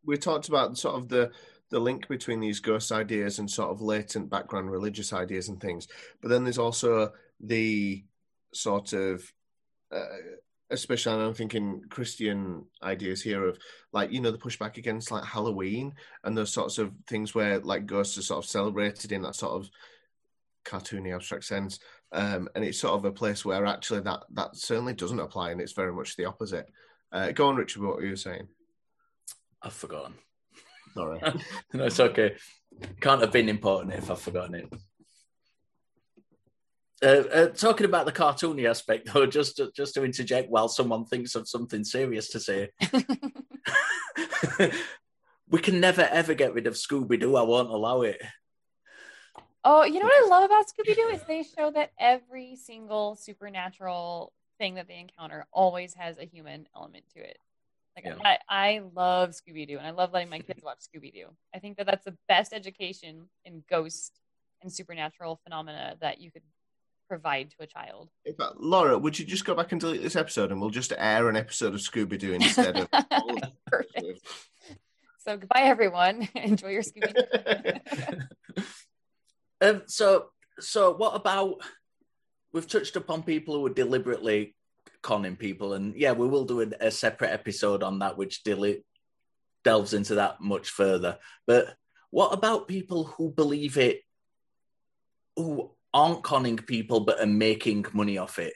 [0.05, 1.32] we talked about sort of the
[1.68, 5.89] the link between these ghost ideas and sort of latent background religious ideas and things,
[6.22, 8.05] but then there's also the
[8.57, 9.22] sort of
[9.92, 10.04] uh,
[10.70, 13.59] especially I'm thinking Christian ideas here of
[13.92, 15.94] like you know the pushback against like Halloween
[16.24, 19.52] and those sorts of things where like ghosts are sort of celebrated in that sort
[19.52, 19.70] of
[20.64, 21.78] cartoony abstract sense,
[22.12, 25.61] um, and it's sort of a place where actually that that certainly doesn't apply, and
[25.61, 26.68] it's very much the opposite.
[27.12, 27.82] Uh, go on, Richard.
[27.82, 28.48] What were you saying?
[29.62, 30.14] I've forgotten.
[30.94, 31.20] Sorry.
[31.74, 32.34] no, it's okay.
[33.00, 34.72] Can't have been important if I've forgotten it.
[37.03, 41.05] Uh, uh, talking about the cartoony aspect, though, just to, just to interject while someone
[41.05, 42.70] thinks of something serious to say,
[45.49, 47.36] we can never ever get rid of Scooby Doo.
[47.36, 48.20] I won't allow it.
[49.64, 53.16] Oh, you know what I love about Scooby Doo is they show that every single
[53.16, 57.38] supernatural thing that they encounter always has a human element to it.
[57.97, 58.16] Like Yeah.
[58.24, 61.28] I, I love Scooby Doo, and I love letting my kids watch Scooby Doo.
[61.55, 64.20] I think that that's the best education in ghost
[64.62, 66.42] and supernatural phenomena that you could
[67.09, 68.11] provide to a child.
[68.24, 71.28] Fact, Laura, would you just go back and delete this episode, and we'll just air
[71.28, 72.90] an episode of Scooby Doo instead of.
[73.66, 74.20] Perfect.
[75.18, 76.28] So goodbye, everyone.
[76.36, 78.62] Enjoy your Scooby Doo.
[79.61, 80.26] Um, so,
[80.61, 81.62] so what about?
[82.52, 84.54] We've touched upon people who are deliberately
[85.02, 88.84] conning people, and yeah, we will do a, a separate episode on that, which deli-
[89.64, 91.18] delves into that much further.
[91.44, 91.74] But
[92.11, 94.02] what about people who believe it,
[95.34, 98.53] who aren't conning people but are making money off it?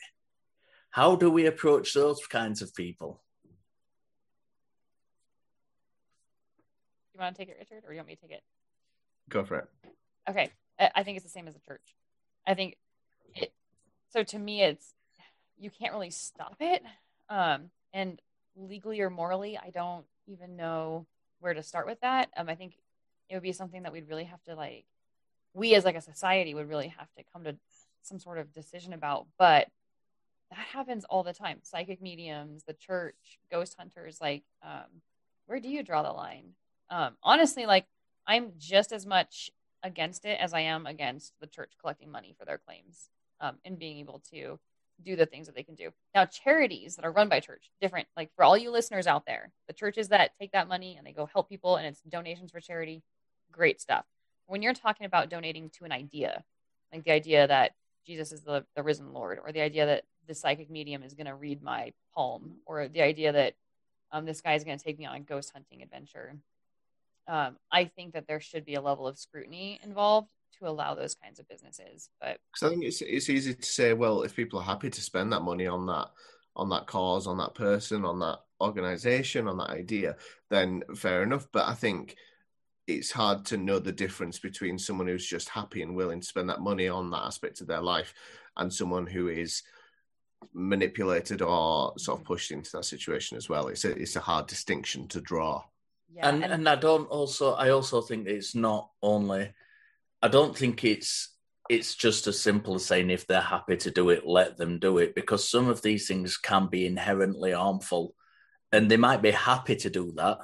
[0.90, 3.22] How do we approach those kinds of people?
[7.14, 8.42] you you want to take it, Richard, or you want me to take it?
[9.30, 9.68] Go for it.
[10.28, 11.94] Okay, I I think it's the same as the church.
[12.46, 12.76] I think
[13.34, 13.52] it.
[14.10, 14.92] So to me, it's
[15.58, 16.82] you can't really stop it,
[17.30, 18.20] um, and
[18.54, 21.06] legally or morally, I don't even know
[21.38, 22.28] where to start with that.
[22.36, 22.74] Um, I think
[23.30, 24.84] it would be something that we'd really have to like,
[25.54, 27.56] we as like a society would really have to come to
[28.02, 29.26] some sort of decision about.
[29.38, 29.68] But
[30.50, 31.58] that happens all the time.
[31.62, 34.18] Psychic mediums, the church, ghost hunters.
[34.20, 35.02] Like, um,
[35.46, 36.50] where do you draw the line?
[36.90, 37.86] Um, honestly, like
[38.26, 39.50] I'm just as much
[39.82, 43.08] against it as I am against the church collecting money for their claims
[43.40, 44.58] um, and being able to
[45.02, 45.90] do the things that they can do.
[46.14, 48.06] Now, charities that are run by church, different.
[48.16, 51.12] Like for all you listeners out there, the churches that take that money and they
[51.12, 53.02] go help people and it's donations for charity,
[53.50, 54.04] great stuff.
[54.50, 56.42] When you're talking about donating to an idea,
[56.92, 57.70] like the idea that
[58.04, 61.28] Jesus is the, the risen Lord, or the idea that the psychic medium is going
[61.28, 63.54] to read my palm, or the idea that
[64.10, 66.34] um, this guy is going to take me on a ghost hunting adventure,
[67.28, 71.14] um, I think that there should be a level of scrutiny involved to allow those
[71.14, 72.10] kinds of businesses.
[72.20, 75.00] But because I think it's it's easy to say, well, if people are happy to
[75.00, 76.08] spend that money on that
[76.56, 80.16] on that cause, on that person, on that organization, on that idea,
[80.50, 81.46] then fair enough.
[81.52, 82.16] But I think
[82.94, 86.48] it's hard to know the difference between someone who's just happy and willing to spend
[86.48, 88.14] that money on that aspect of their life
[88.56, 89.62] and someone who is
[90.52, 92.32] manipulated or sort of mm-hmm.
[92.32, 93.68] pushed into that situation as well.
[93.68, 95.62] It's a it's a hard distinction to draw.
[96.12, 99.52] Yeah, and, and, and I don't also I also think it's not only
[100.22, 101.30] I don't think it's
[101.68, 104.98] it's just as simple as saying if they're happy to do it, let them do
[104.98, 108.14] it, because some of these things can be inherently harmful,
[108.72, 110.38] and they might be happy to do that,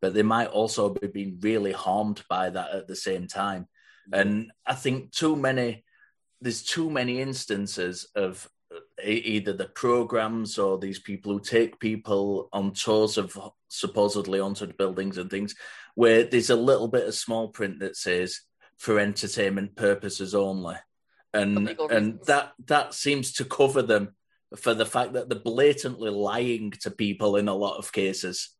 [0.00, 3.68] but they might also be being really harmed by that at the same time.
[4.12, 5.84] And I think too many
[6.40, 8.48] there's too many instances of
[9.04, 13.36] either the programs or these people who take people on tours of
[13.68, 15.54] supposedly haunted buildings and things
[15.94, 18.40] where there's a little bit of small print that says
[18.78, 20.76] for entertainment purposes only.
[21.32, 24.14] And and that that seems to cover them
[24.56, 28.50] for the fact that they're blatantly lying to people in a lot of cases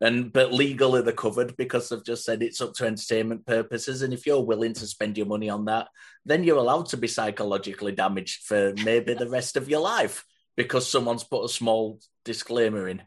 [0.00, 4.02] and but legally they're covered because they've just said it's up to entertainment purposes.
[4.02, 5.88] And if you're willing to spend your money on that
[6.24, 10.24] then you're allowed to be psychologically damaged for maybe the rest of your life
[10.56, 13.02] because someone's put a small disclaimer in.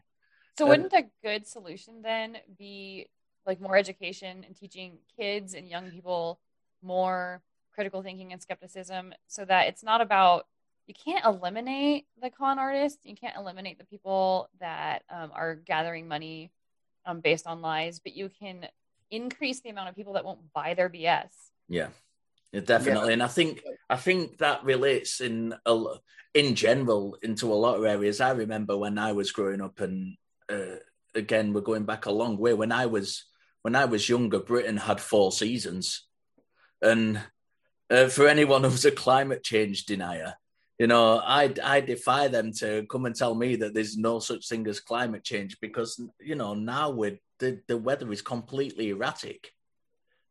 [0.58, 3.08] So wouldn't a good solution then be
[3.46, 6.40] like more education and teaching kids and young people
[6.82, 7.42] more
[7.74, 10.46] critical thinking and skepticism so that it's not about
[10.86, 16.06] you can't eliminate the con artists you can't eliminate the people that um, are gathering
[16.06, 16.52] money
[17.06, 18.66] um, based on lies, but you can
[19.10, 21.30] increase the amount of people that won't buy their BS.
[21.68, 21.88] Yeah,
[22.52, 23.08] yeah definitely.
[23.08, 23.12] Yeah.
[23.14, 25.84] And I think I think that relates in a,
[26.34, 28.20] in general into a lot of areas.
[28.20, 30.16] I remember when I was growing up, and
[30.50, 30.76] uh,
[31.14, 32.54] again, we're going back a long way.
[32.54, 33.24] When I was
[33.62, 36.06] when I was younger, Britain had four seasons,
[36.82, 37.20] and
[37.90, 40.34] uh, for anyone who's a climate change denier,
[40.78, 44.48] you know, I I defy them to come and tell me that there's no such
[44.48, 49.52] thing as climate change because you know now with the the weather is completely erratic,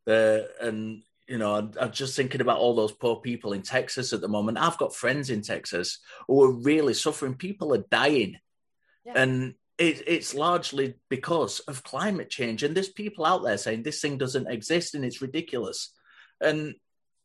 [0.06, 4.12] uh, and you know I'm, I'm just thinking about all those poor people in Texas
[4.12, 4.58] at the moment.
[4.58, 7.36] I've got friends in Texas who are really suffering.
[7.36, 8.36] People are dying,
[9.06, 9.14] yeah.
[9.16, 12.62] and it, it's largely because of climate change.
[12.62, 15.90] And there's people out there saying this thing doesn't exist and it's ridiculous.
[16.38, 16.74] And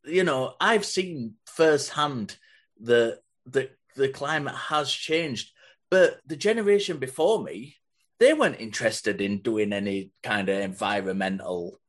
[0.06, 2.38] you know, I've seen firsthand
[2.80, 5.52] the the the climate has changed.
[5.92, 7.76] But the generation before me,
[8.20, 11.80] they weren't interested in doing any kind of environmental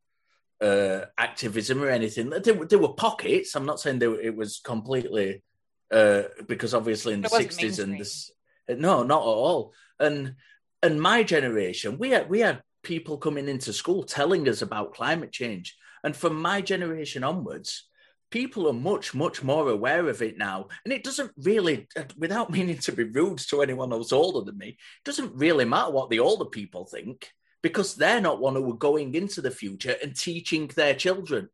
[0.60, 2.30] uh, activism or anything.
[2.30, 3.54] There, there were pockets.
[3.54, 5.42] I'm not saying they, it was completely
[5.90, 8.30] uh, because obviously in the sixties and this,
[8.68, 9.74] no, not at all.
[9.98, 10.34] And
[10.82, 15.32] and my generation, we had we had people coming into school telling us about climate
[15.32, 17.88] change, and from my generation onwards,
[18.30, 20.68] people are much, much more aware of it now.
[20.84, 24.68] And it doesn't really, without meaning to be rude to anyone who's older than me,
[24.68, 27.30] it doesn't really matter what the older people think
[27.62, 31.48] because they're not one who are going into the future and teaching their children.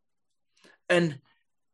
[0.88, 1.18] And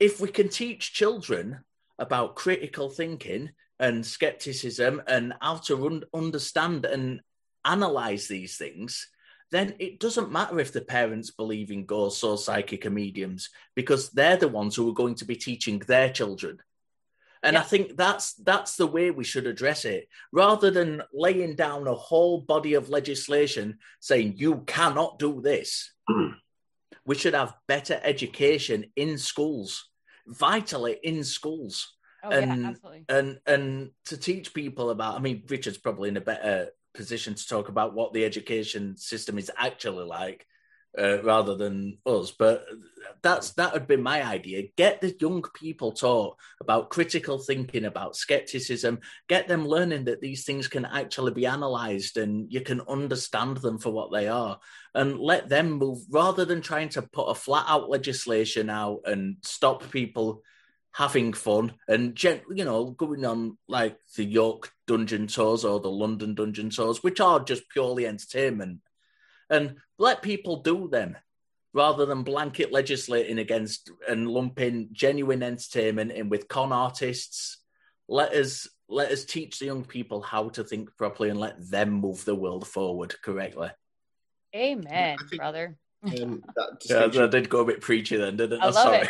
[0.01, 1.61] if we can teach children
[1.99, 7.21] about critical thinking and skepticism and how to un- understand and
[7.65, 9.09] analyze these things,
[9.53, 14.11] then it doesn't matter if the parents believe in ghosts or psychic or mediums because
[14.11, 16.59] they're the ones who are going to be teaching their children.
[17.43, 17.61] And yeah.
[17.61, 21.95] I think that's that's the way we should address it, rather than laying down a
[21.95, 25.93] whole body of legislation saying you cannot do this.
[26.09, 26.31] Hmm.
[27.05, 29.89] we should have better education in schools,
[30.27, 31.95] vitally in schools.
[32.25, 32.99] Oh, and, yeah.
[33.09, 37.49] And and to teach people about, I mean, Richard's probably in a better position to
[37.49, 40.47] talk about what the education system is actually like.
[40.99, 42.31] uh, rather than us.
[42.33, 42.67] But
[43.23, 44.69] that's that would be my idea.
[44.77, 49.01] Get the young people taught about critical thinking, about skepticism.
[49.29, 53.79] Get them learning that these things can actually be analysed and you can understand them
[53.79, 54.59] for what they are,
[54.95, 59.37] and let them move rather than trying to put a flat out legislation out and
[59.43, 60.43] stop people
[60.95, 66.35] having fun and you know going on like the York dungeon tours or the London
[66.35, 68.81] dungeon tours, which are just purely entertainment
[69.53, 71.17] and let people do them
[71.75, 77.59] rather than blanket legislating against and lumping genuine entertainment in with con artists.
[78.09, 81.93] Let us let us teach the young people how to think properly and let them
[81.93, 83.71] move the world forward correctly.
[84.55, 85.79] Amen, think, brother.
[86.05, 86.43] Um,
[86.85, 88.67] yeah, I did go a bit preachy then, didn't I?
[88.67, 89.09] I love Sorry.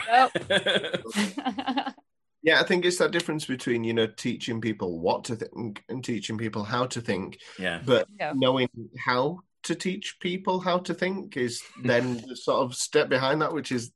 [0.50, 1.04] it.
[1.14, 1.94] Nope.
[2.42, 6.04] yeah, I think it's that difference between you know teaching people what to think and
[6.04, 7.38] teaching people how to think.
[7.58, 8.32] Yeah, but yeah.
[8.34, 8.68] knowing
[8.98, 13.54] how to teach people how to think is then the sort of step behind that,
[13.54, 13.92] which is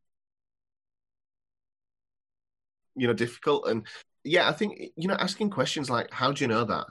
[2.94, 3.68] you know difficult.
[3.68, 3.86] And
[4.24, 6.86] yeah, I think you know asking questions like how do you know that,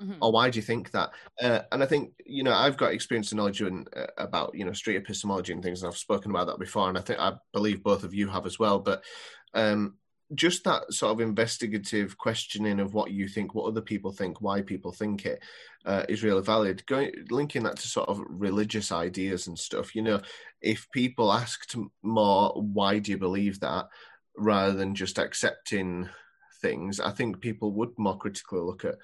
[0.00, 0.14] mm-hmm.
[0.20, 1.10] or why do you think that?
[1.40, 4.64] Uh, and I think you know I've got experience and knowledge in, uh, about you
[4.64, 7.34] know street epistemology and things, and I've spoken about that before, and I think I
[7.52, 8.78] believe both of you have as well.
[8.78, 9.04] But
[9.54, 9.94] um,
[10.34, 14.60] just that sort of investigative questioning of what you think, what other people think, why
[14.60, 15.40] people think it,
[15.84, 16.84] uh, is really valid.
[16.86, 19.94] Going linking that to sort of religious ideas and stuff.
[19.94, 20.20] You know,
[20.60, 23.86] if people asked more, why do you believe that,
[24.36, 26.08] rather than just accepting
[26.60, 28.96] things, I think people would more critically look at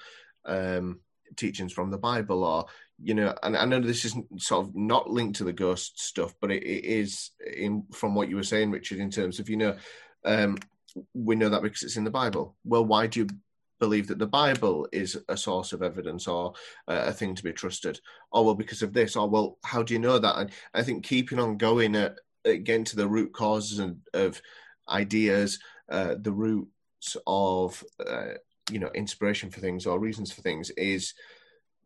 [0.45, 1.01] um,
[1.37, 2.67] teachings from the Bible or
[3.05, 6.35] you know, and I know this is sort of not linked to the ghost stuff,
[6.41, 9.57] but it, it is in from what you were saying, Richard, in terms of you
[9.57, 9.77] know.
[10.25, 10.59] Um,
[11.15, 12.55] we know that because it's in the Bible.
[12.65, 13.27] Well, why do you
[13.81, 16.53] believe that the Bible is a source of evidence or
[16.87, 17.99] uh, a thing to be trusted?
[18.31, 19.17] Or well, because of this.
[19.17, 20.39] Or well, how do you know that?
[20.39, 24.41] And I think keeping on going at, getting to the root causes and, of
[24.89, 25.59] ideas,
[25.91, 28.35] uh, the roots of uh,
[28.73, 31.15] you know inspiration for things or reasons for things is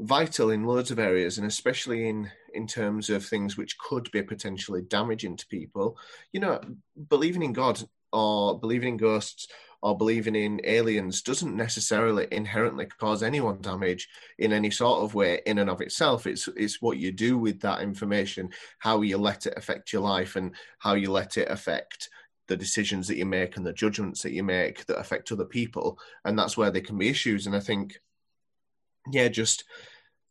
[0.01, 4.23] vital in loads of areas and especially in in terms of things which could be
[4.23, 5.99] potentially damaging to people.
[6.33, 6.61] You know
[7.09, 7.83] believing in god
[8.13, 9.49] or believing in ghosts
[9.83, 14.09] or believing in aliens doesn't necessarily inherently cause anyone damage
[14.39, 16.27] in any sort of way in and of itself.
[16.27, 20.37] It's it's what you do with that information how you let it affect your life
[20.37, 22.11] and how you let it affect
[22.49, 25.99] the decisions that you make and the judgments that you make that affect other people
[26.25, 27.99] and that's where there can be issues and i think
[29.13, 29.65] yeah just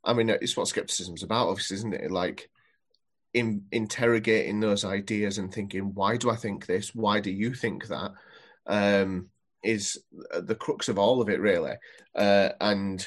[0.03, 2.49] i mean it's what skepticism's about obviously isn't it like
[3.35, 6.95] in interrogating those ideas and thinking, why do I think this?
[6.95, 8.13] Why do you think that?
[8.65, 9.27] Um,
[9.61, 9.99] is
[10.39, 11.73] the crux of all of it, really.
[12.15, 13.05] Uh, and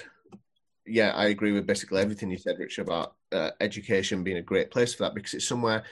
[0.86, 4.70] yeah, I agree with basically everything you said, Rich, about uh, education being a great
[4.70, 5.84] place for that because it's somewhere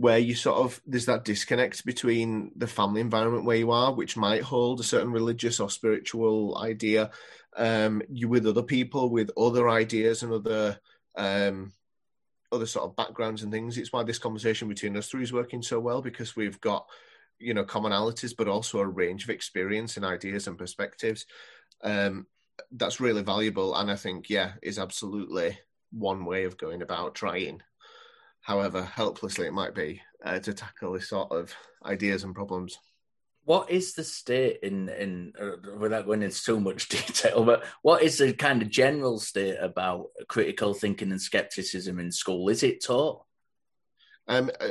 [0.00, 4.16] where you sort of there's that disconnect between the family environment where you are, which
[4.16, 7.10] might hold a certain religious or spiritual idea,
[7.54, 10.80] um, you with other people with other ideas and other
[11.16, 11.72] um,
[12.50, 13.76] other sort of backgrounds and things.
[13.76, 16.86] It's why this conversation between us three is working so well because we've got
[17.38, 21.26] you know commonalities, but also a range of experience and ideas and perspectives.
[21.82, 22.26] Um,
[22.72, 25.58] that's really valuable, and I think yeah, is absolutely
[25.92, 27.62] one way of going about trying,
[28.40, 31.52] however helplessly it might be, uh, to tackle this sort of
[31.84, 32.78] ideas and problems.
[33.44, 38.02] What is the state in in uh, without going into too much detail but what
[38.02, 42.48] is the kind of general state about critical thinking and skepticism in school?
[42.48, 43.24] Is it taught?
[44.28, 44.68] Um uh,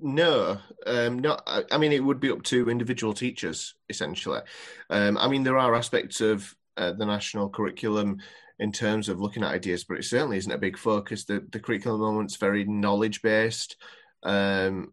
[0.00, 4.40] no um not I, I, mean it would be up to individual teachers essentially.
[4.88, 8.18] Um i mean there are aspects of uh, the national curriculum
[8.58, 11.24] in terms of looking at ideas but it certainly isn't a big focus.
[11.24, 13.76] The the curriculum moment's very knowledge based
[14.24, 14.92] um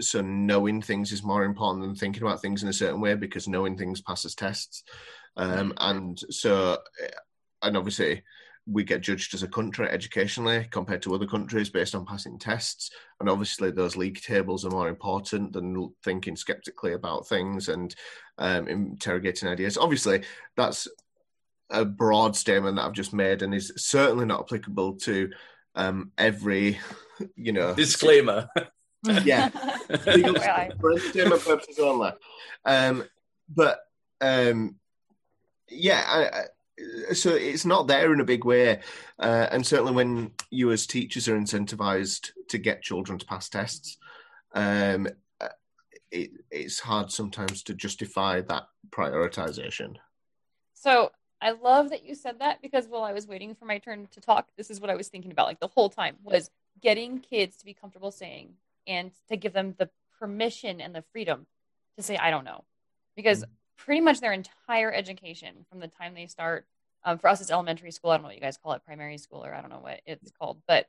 [0.00, 3.48] so knowing things is more important than thinking about things in a certain way because
[3.48, 4.82] knowing things passes tests.
[5.36, 5.74] Um, mm.
[5.80, 6.78] and so
[7.62, 8.22] and obviously
[8.66, 12.90] we get judged as a country educationally compared to other countries based on passing tests.
[13.20, 17.94] And obviously those league tables are more important than thinking skeptically about things and
[18.38, 19.76] um, interrogating ideas.
[19.76, 20.22] Obviously
[20.56, 20.88] that's
[21.70, 25.30] a broad statement that i've just made and is certainly not applicable to
[25.76, 26.78] um, every
[27.36, 27.74] you know.
[27.74, 28.48] Disclaimer.
[29.22, 29.48] Yeah,
[30.00, 32.12] for entertainment purposes only.
[32.64, 33.04] Um,
[33.50, 33.80] but
[34.22, 34.76] um,
[35.68, 36.40] yeah, I,
[37.10, 38.80] I, so it's not there in a big way,
[39.18, 43.98] uh, and certainly when you as teachers are incentivized to get children to pass tests,
[44.54, 45.06] um,
[45.38, 45.48] uh,
[46.10, 49.96] it, it's hard sometimes to justify that prioritization.
[50.72, 51.10] So
[51.44, 54.20] I love that you said that because while I was waiting for my turn to
[54.20, 57.58] talk, this is what I was thinking about like the whole time was getting kids
[57.58, 58.54] to be comfortable saying
[58.86, 61.46] and to give them the permission and the freedom
[61.96, 62.64] to say I don't know,
[63.14, 63.52] because mm-hmm.
[63.76, 66.66] pretty much their entire education from the time they start.
[67.04, 68.10] Um, for us, it's elementary school.
[68.10, 70.00] I don't know what you guys call it, primary school, or I don't know what
[70.06, 70.88] it's called, but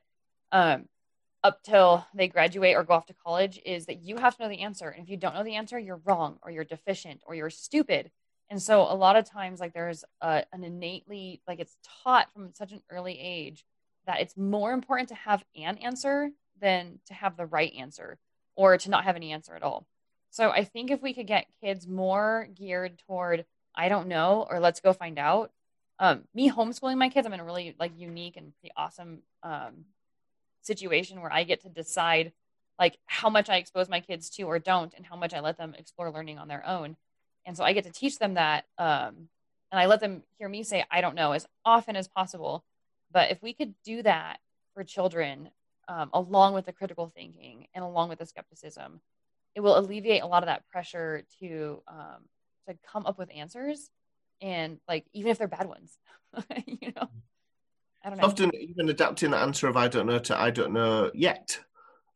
[0.50, 0.88] um,
[1.44, 4.48] up till they graduate or go off to college is that you have to know
[4.48, 4.88] the answer.
[4.88, 8.10] And if you don't know the answer, you're wrong or you're deficient or you're stupid.
[8.48, 12.52] And so a lot of times, like there's a, an innately, like it's taught from
[12.54, 13.64] such an early age
[14.06, 16.30] that it's more important to have an answer
[16.60, 18.18] than to have the right answer
[18.54, 19.86] or to not have any answer at all.
[20.30, 24.60] So I think if we could get kids more geared toward, I don't know, or
[24.60, 25.50] let's go find out.
[25.98, 29.86] Um, me homeschooling my kids, I'm in a really like unique and pretty awesome um,
[30.62, 32.32] situation where I get to decide
[32.78, 35.56] like how much I expose my kids to or don't, and how much I let
[35.56, 36.96] them explore learning on their own.
[37.46, 39.28] And so I get to teach them that, um,
[39.70, 42.64] and I let them hear me say I don't know as often as possible.
[43.12, 44.38] But if we could do that
[44.74, 45.50] for children,
[45.88, 49.00] um, along with the critical thinking and along with the skepticism,
[49.54, 52.24] it will alleviate a lot of that pressure to um,
[52.68, 53.90] to come up with answers,
[54.40, 55.96] and like even if they're bad ones,
[56.66, 57.08] you know.
[58.04, 58.24] I don't know.
[58.24, 61.58] Often even adapting the answer of I don't know to I don't know yet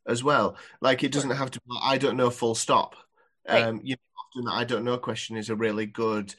[0.06, 0.56] as well.
[0.80, 2.94] Like it doesn't have to be I don't know full stop.
[3.48, 3.62] Right.
[3.62, 3.96] Um, you
[4.30, 6.34] often I don't know question is a really good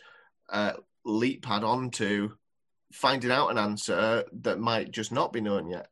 [0.51, 0.73] uh,
[1.05, 2.31] leap pad onto
[2.93, 5.87] finding out an answer that might just not be known yet.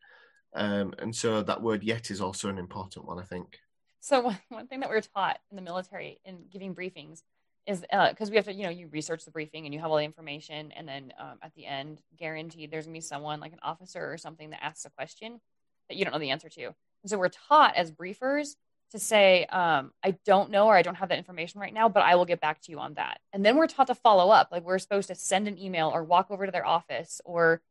[0.56, 3.60] Um, and so that word yet is also an important one, I think.
[4.02, 7.22] So one, thing that we're taught in the military in giving briefings
[7.66, 9.92] is because uh, we have to, you know, you research the briefing and you have
[9.92, 13.54] all the information, and then um, at the end, guaranteed, there's gonna be someone like
[13.54, 15.40] an officer or something that asks a question
[15.88, 16.66] that you don't know the answer to.
[16.66, 18.56] And so we're taught as briefers
[18.92, 22.04] to say, um, I don't know or I don't have that information right now, but
[22.04, 23.20] I will get back to you on that.
[23.34, 24.50] And then we're taught to follow up.
[24.52, 27.62] Like we're supposed to send an email or walk over to their office or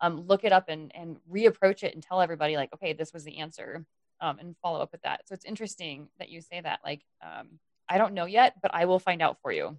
[0.00, 3.24] um, look it up and, and reapproach it and tell everybody, like, okay, this was
[3.24, 3.84] the answer
[4.20, 5.22] um, and follow up with that.
[5.26, 6.80] So it's interesting that you say that.
[6.84, 7.58] Like, um,
[7.88, 9.76] I don't know yet, but I will find out for you.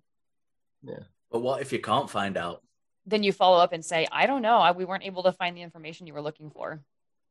[0.84, 1.04] Yeah.
[1.32, 2.64] But what if you can't find out?
[3.06, 4.58] Then you follow up and say, I don't know.
[4.58, 6.82] I, we weren't able to find the information you were looking for.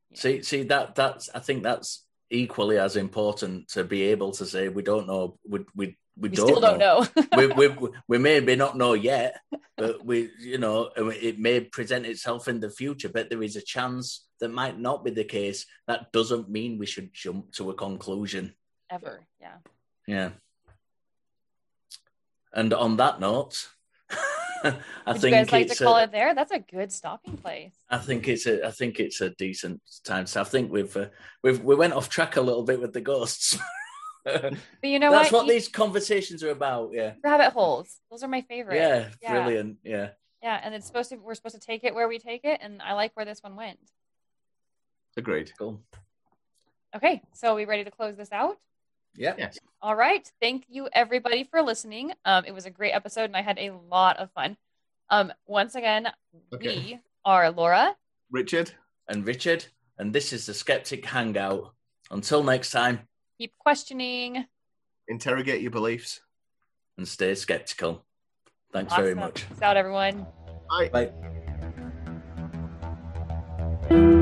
[0.09, 0.19] You know?
[0.19, 4.69] See, see that that's I think that's equally as important to be able to say
[4.69, 5.37] we don't know.
[5.47, 7.05] We we we, we don't still don't know.
[7.15, 7.47] know.
[7.55, 9.39] we, we we may not know yet,
[9.77, 13.09] but we you know it may present itself in the future.
[13.09, 15.65] But there is a chance that might not be the case.
[15.87, 18.53] That doesn't mean we should jump to a conclusion
[18.89, 19.25] ever.
[19.39, 19.57] Yeah.
[20.07, 20.29] Yeah.
[22.51, 23.69] And on that note,
[24.63, 24.73] I
[25.11, 26.35] Would think you guys like to call a, it there.
[26.35, 27.73] That's a good stopping place.
[27.89, 28.65] I think it's a.
[28.65, 30.25] I think it's a decent time.
[30.25, 31.07] So I think we've uh,
[31.43, 33.57] we've we went off track a little bit with the ghosts.
[34.23, 34.53] but
[34.83, 35.45] you know That's what?
[35.45, 36.91] what these conversations are about.
[36.93, 37.13] Yeah.
[37.23, 37.97] Rabbit holes.
[38.11, 38.75] Those are my favorite.
[38.75, 39.43] Yeah, yeah.
[39.43, 39.77] Brilliant.
[39.83, 40.09] Yeah.
[40.41, 41.17] Yeah, and it's supposed to.
[41.17, 43.55] We're supposed to take it where we take it, and I like where this one
[43.55, 43.79] went.
[45.17, 45.51] Agreed.
[45.57, 45.81] Cool.
[46.95, 48.57] Okay, so are we ready to close this out?
[49.15, 49.35] Yeah.
[49.37, 49.58] Yes.
[49.81, 50.29] All right.
[50.41, 52.11] Thank you, everybody, for listening.
[52.25, 54.57] Um, it was a great episode, and I had a lot of fun.
[55.09, 56.09] Um, once again,
[56.53, 56.77] okay.
[56.77, 57.95] we are Laura,
[58.29, 58.71] Richard,
[59.07, 59.65] and Richard,
[59.97, 61.73] and this is the Skeptic Hangout.
[62.11, 62.99] Until next time,
[63.37, 64.45] keep questioning,
[65.07, 66.19] interrogate your beliefs,
[66.97, 68.05] and stay skeptical.
[68.73, 69.03] Thanks awesome.
[69.03, 69.47] very much.
[69.47, 70.27] Peace out, everyone.
[70.69, 71.09] Bye.
[73.89, 74.15] Bye.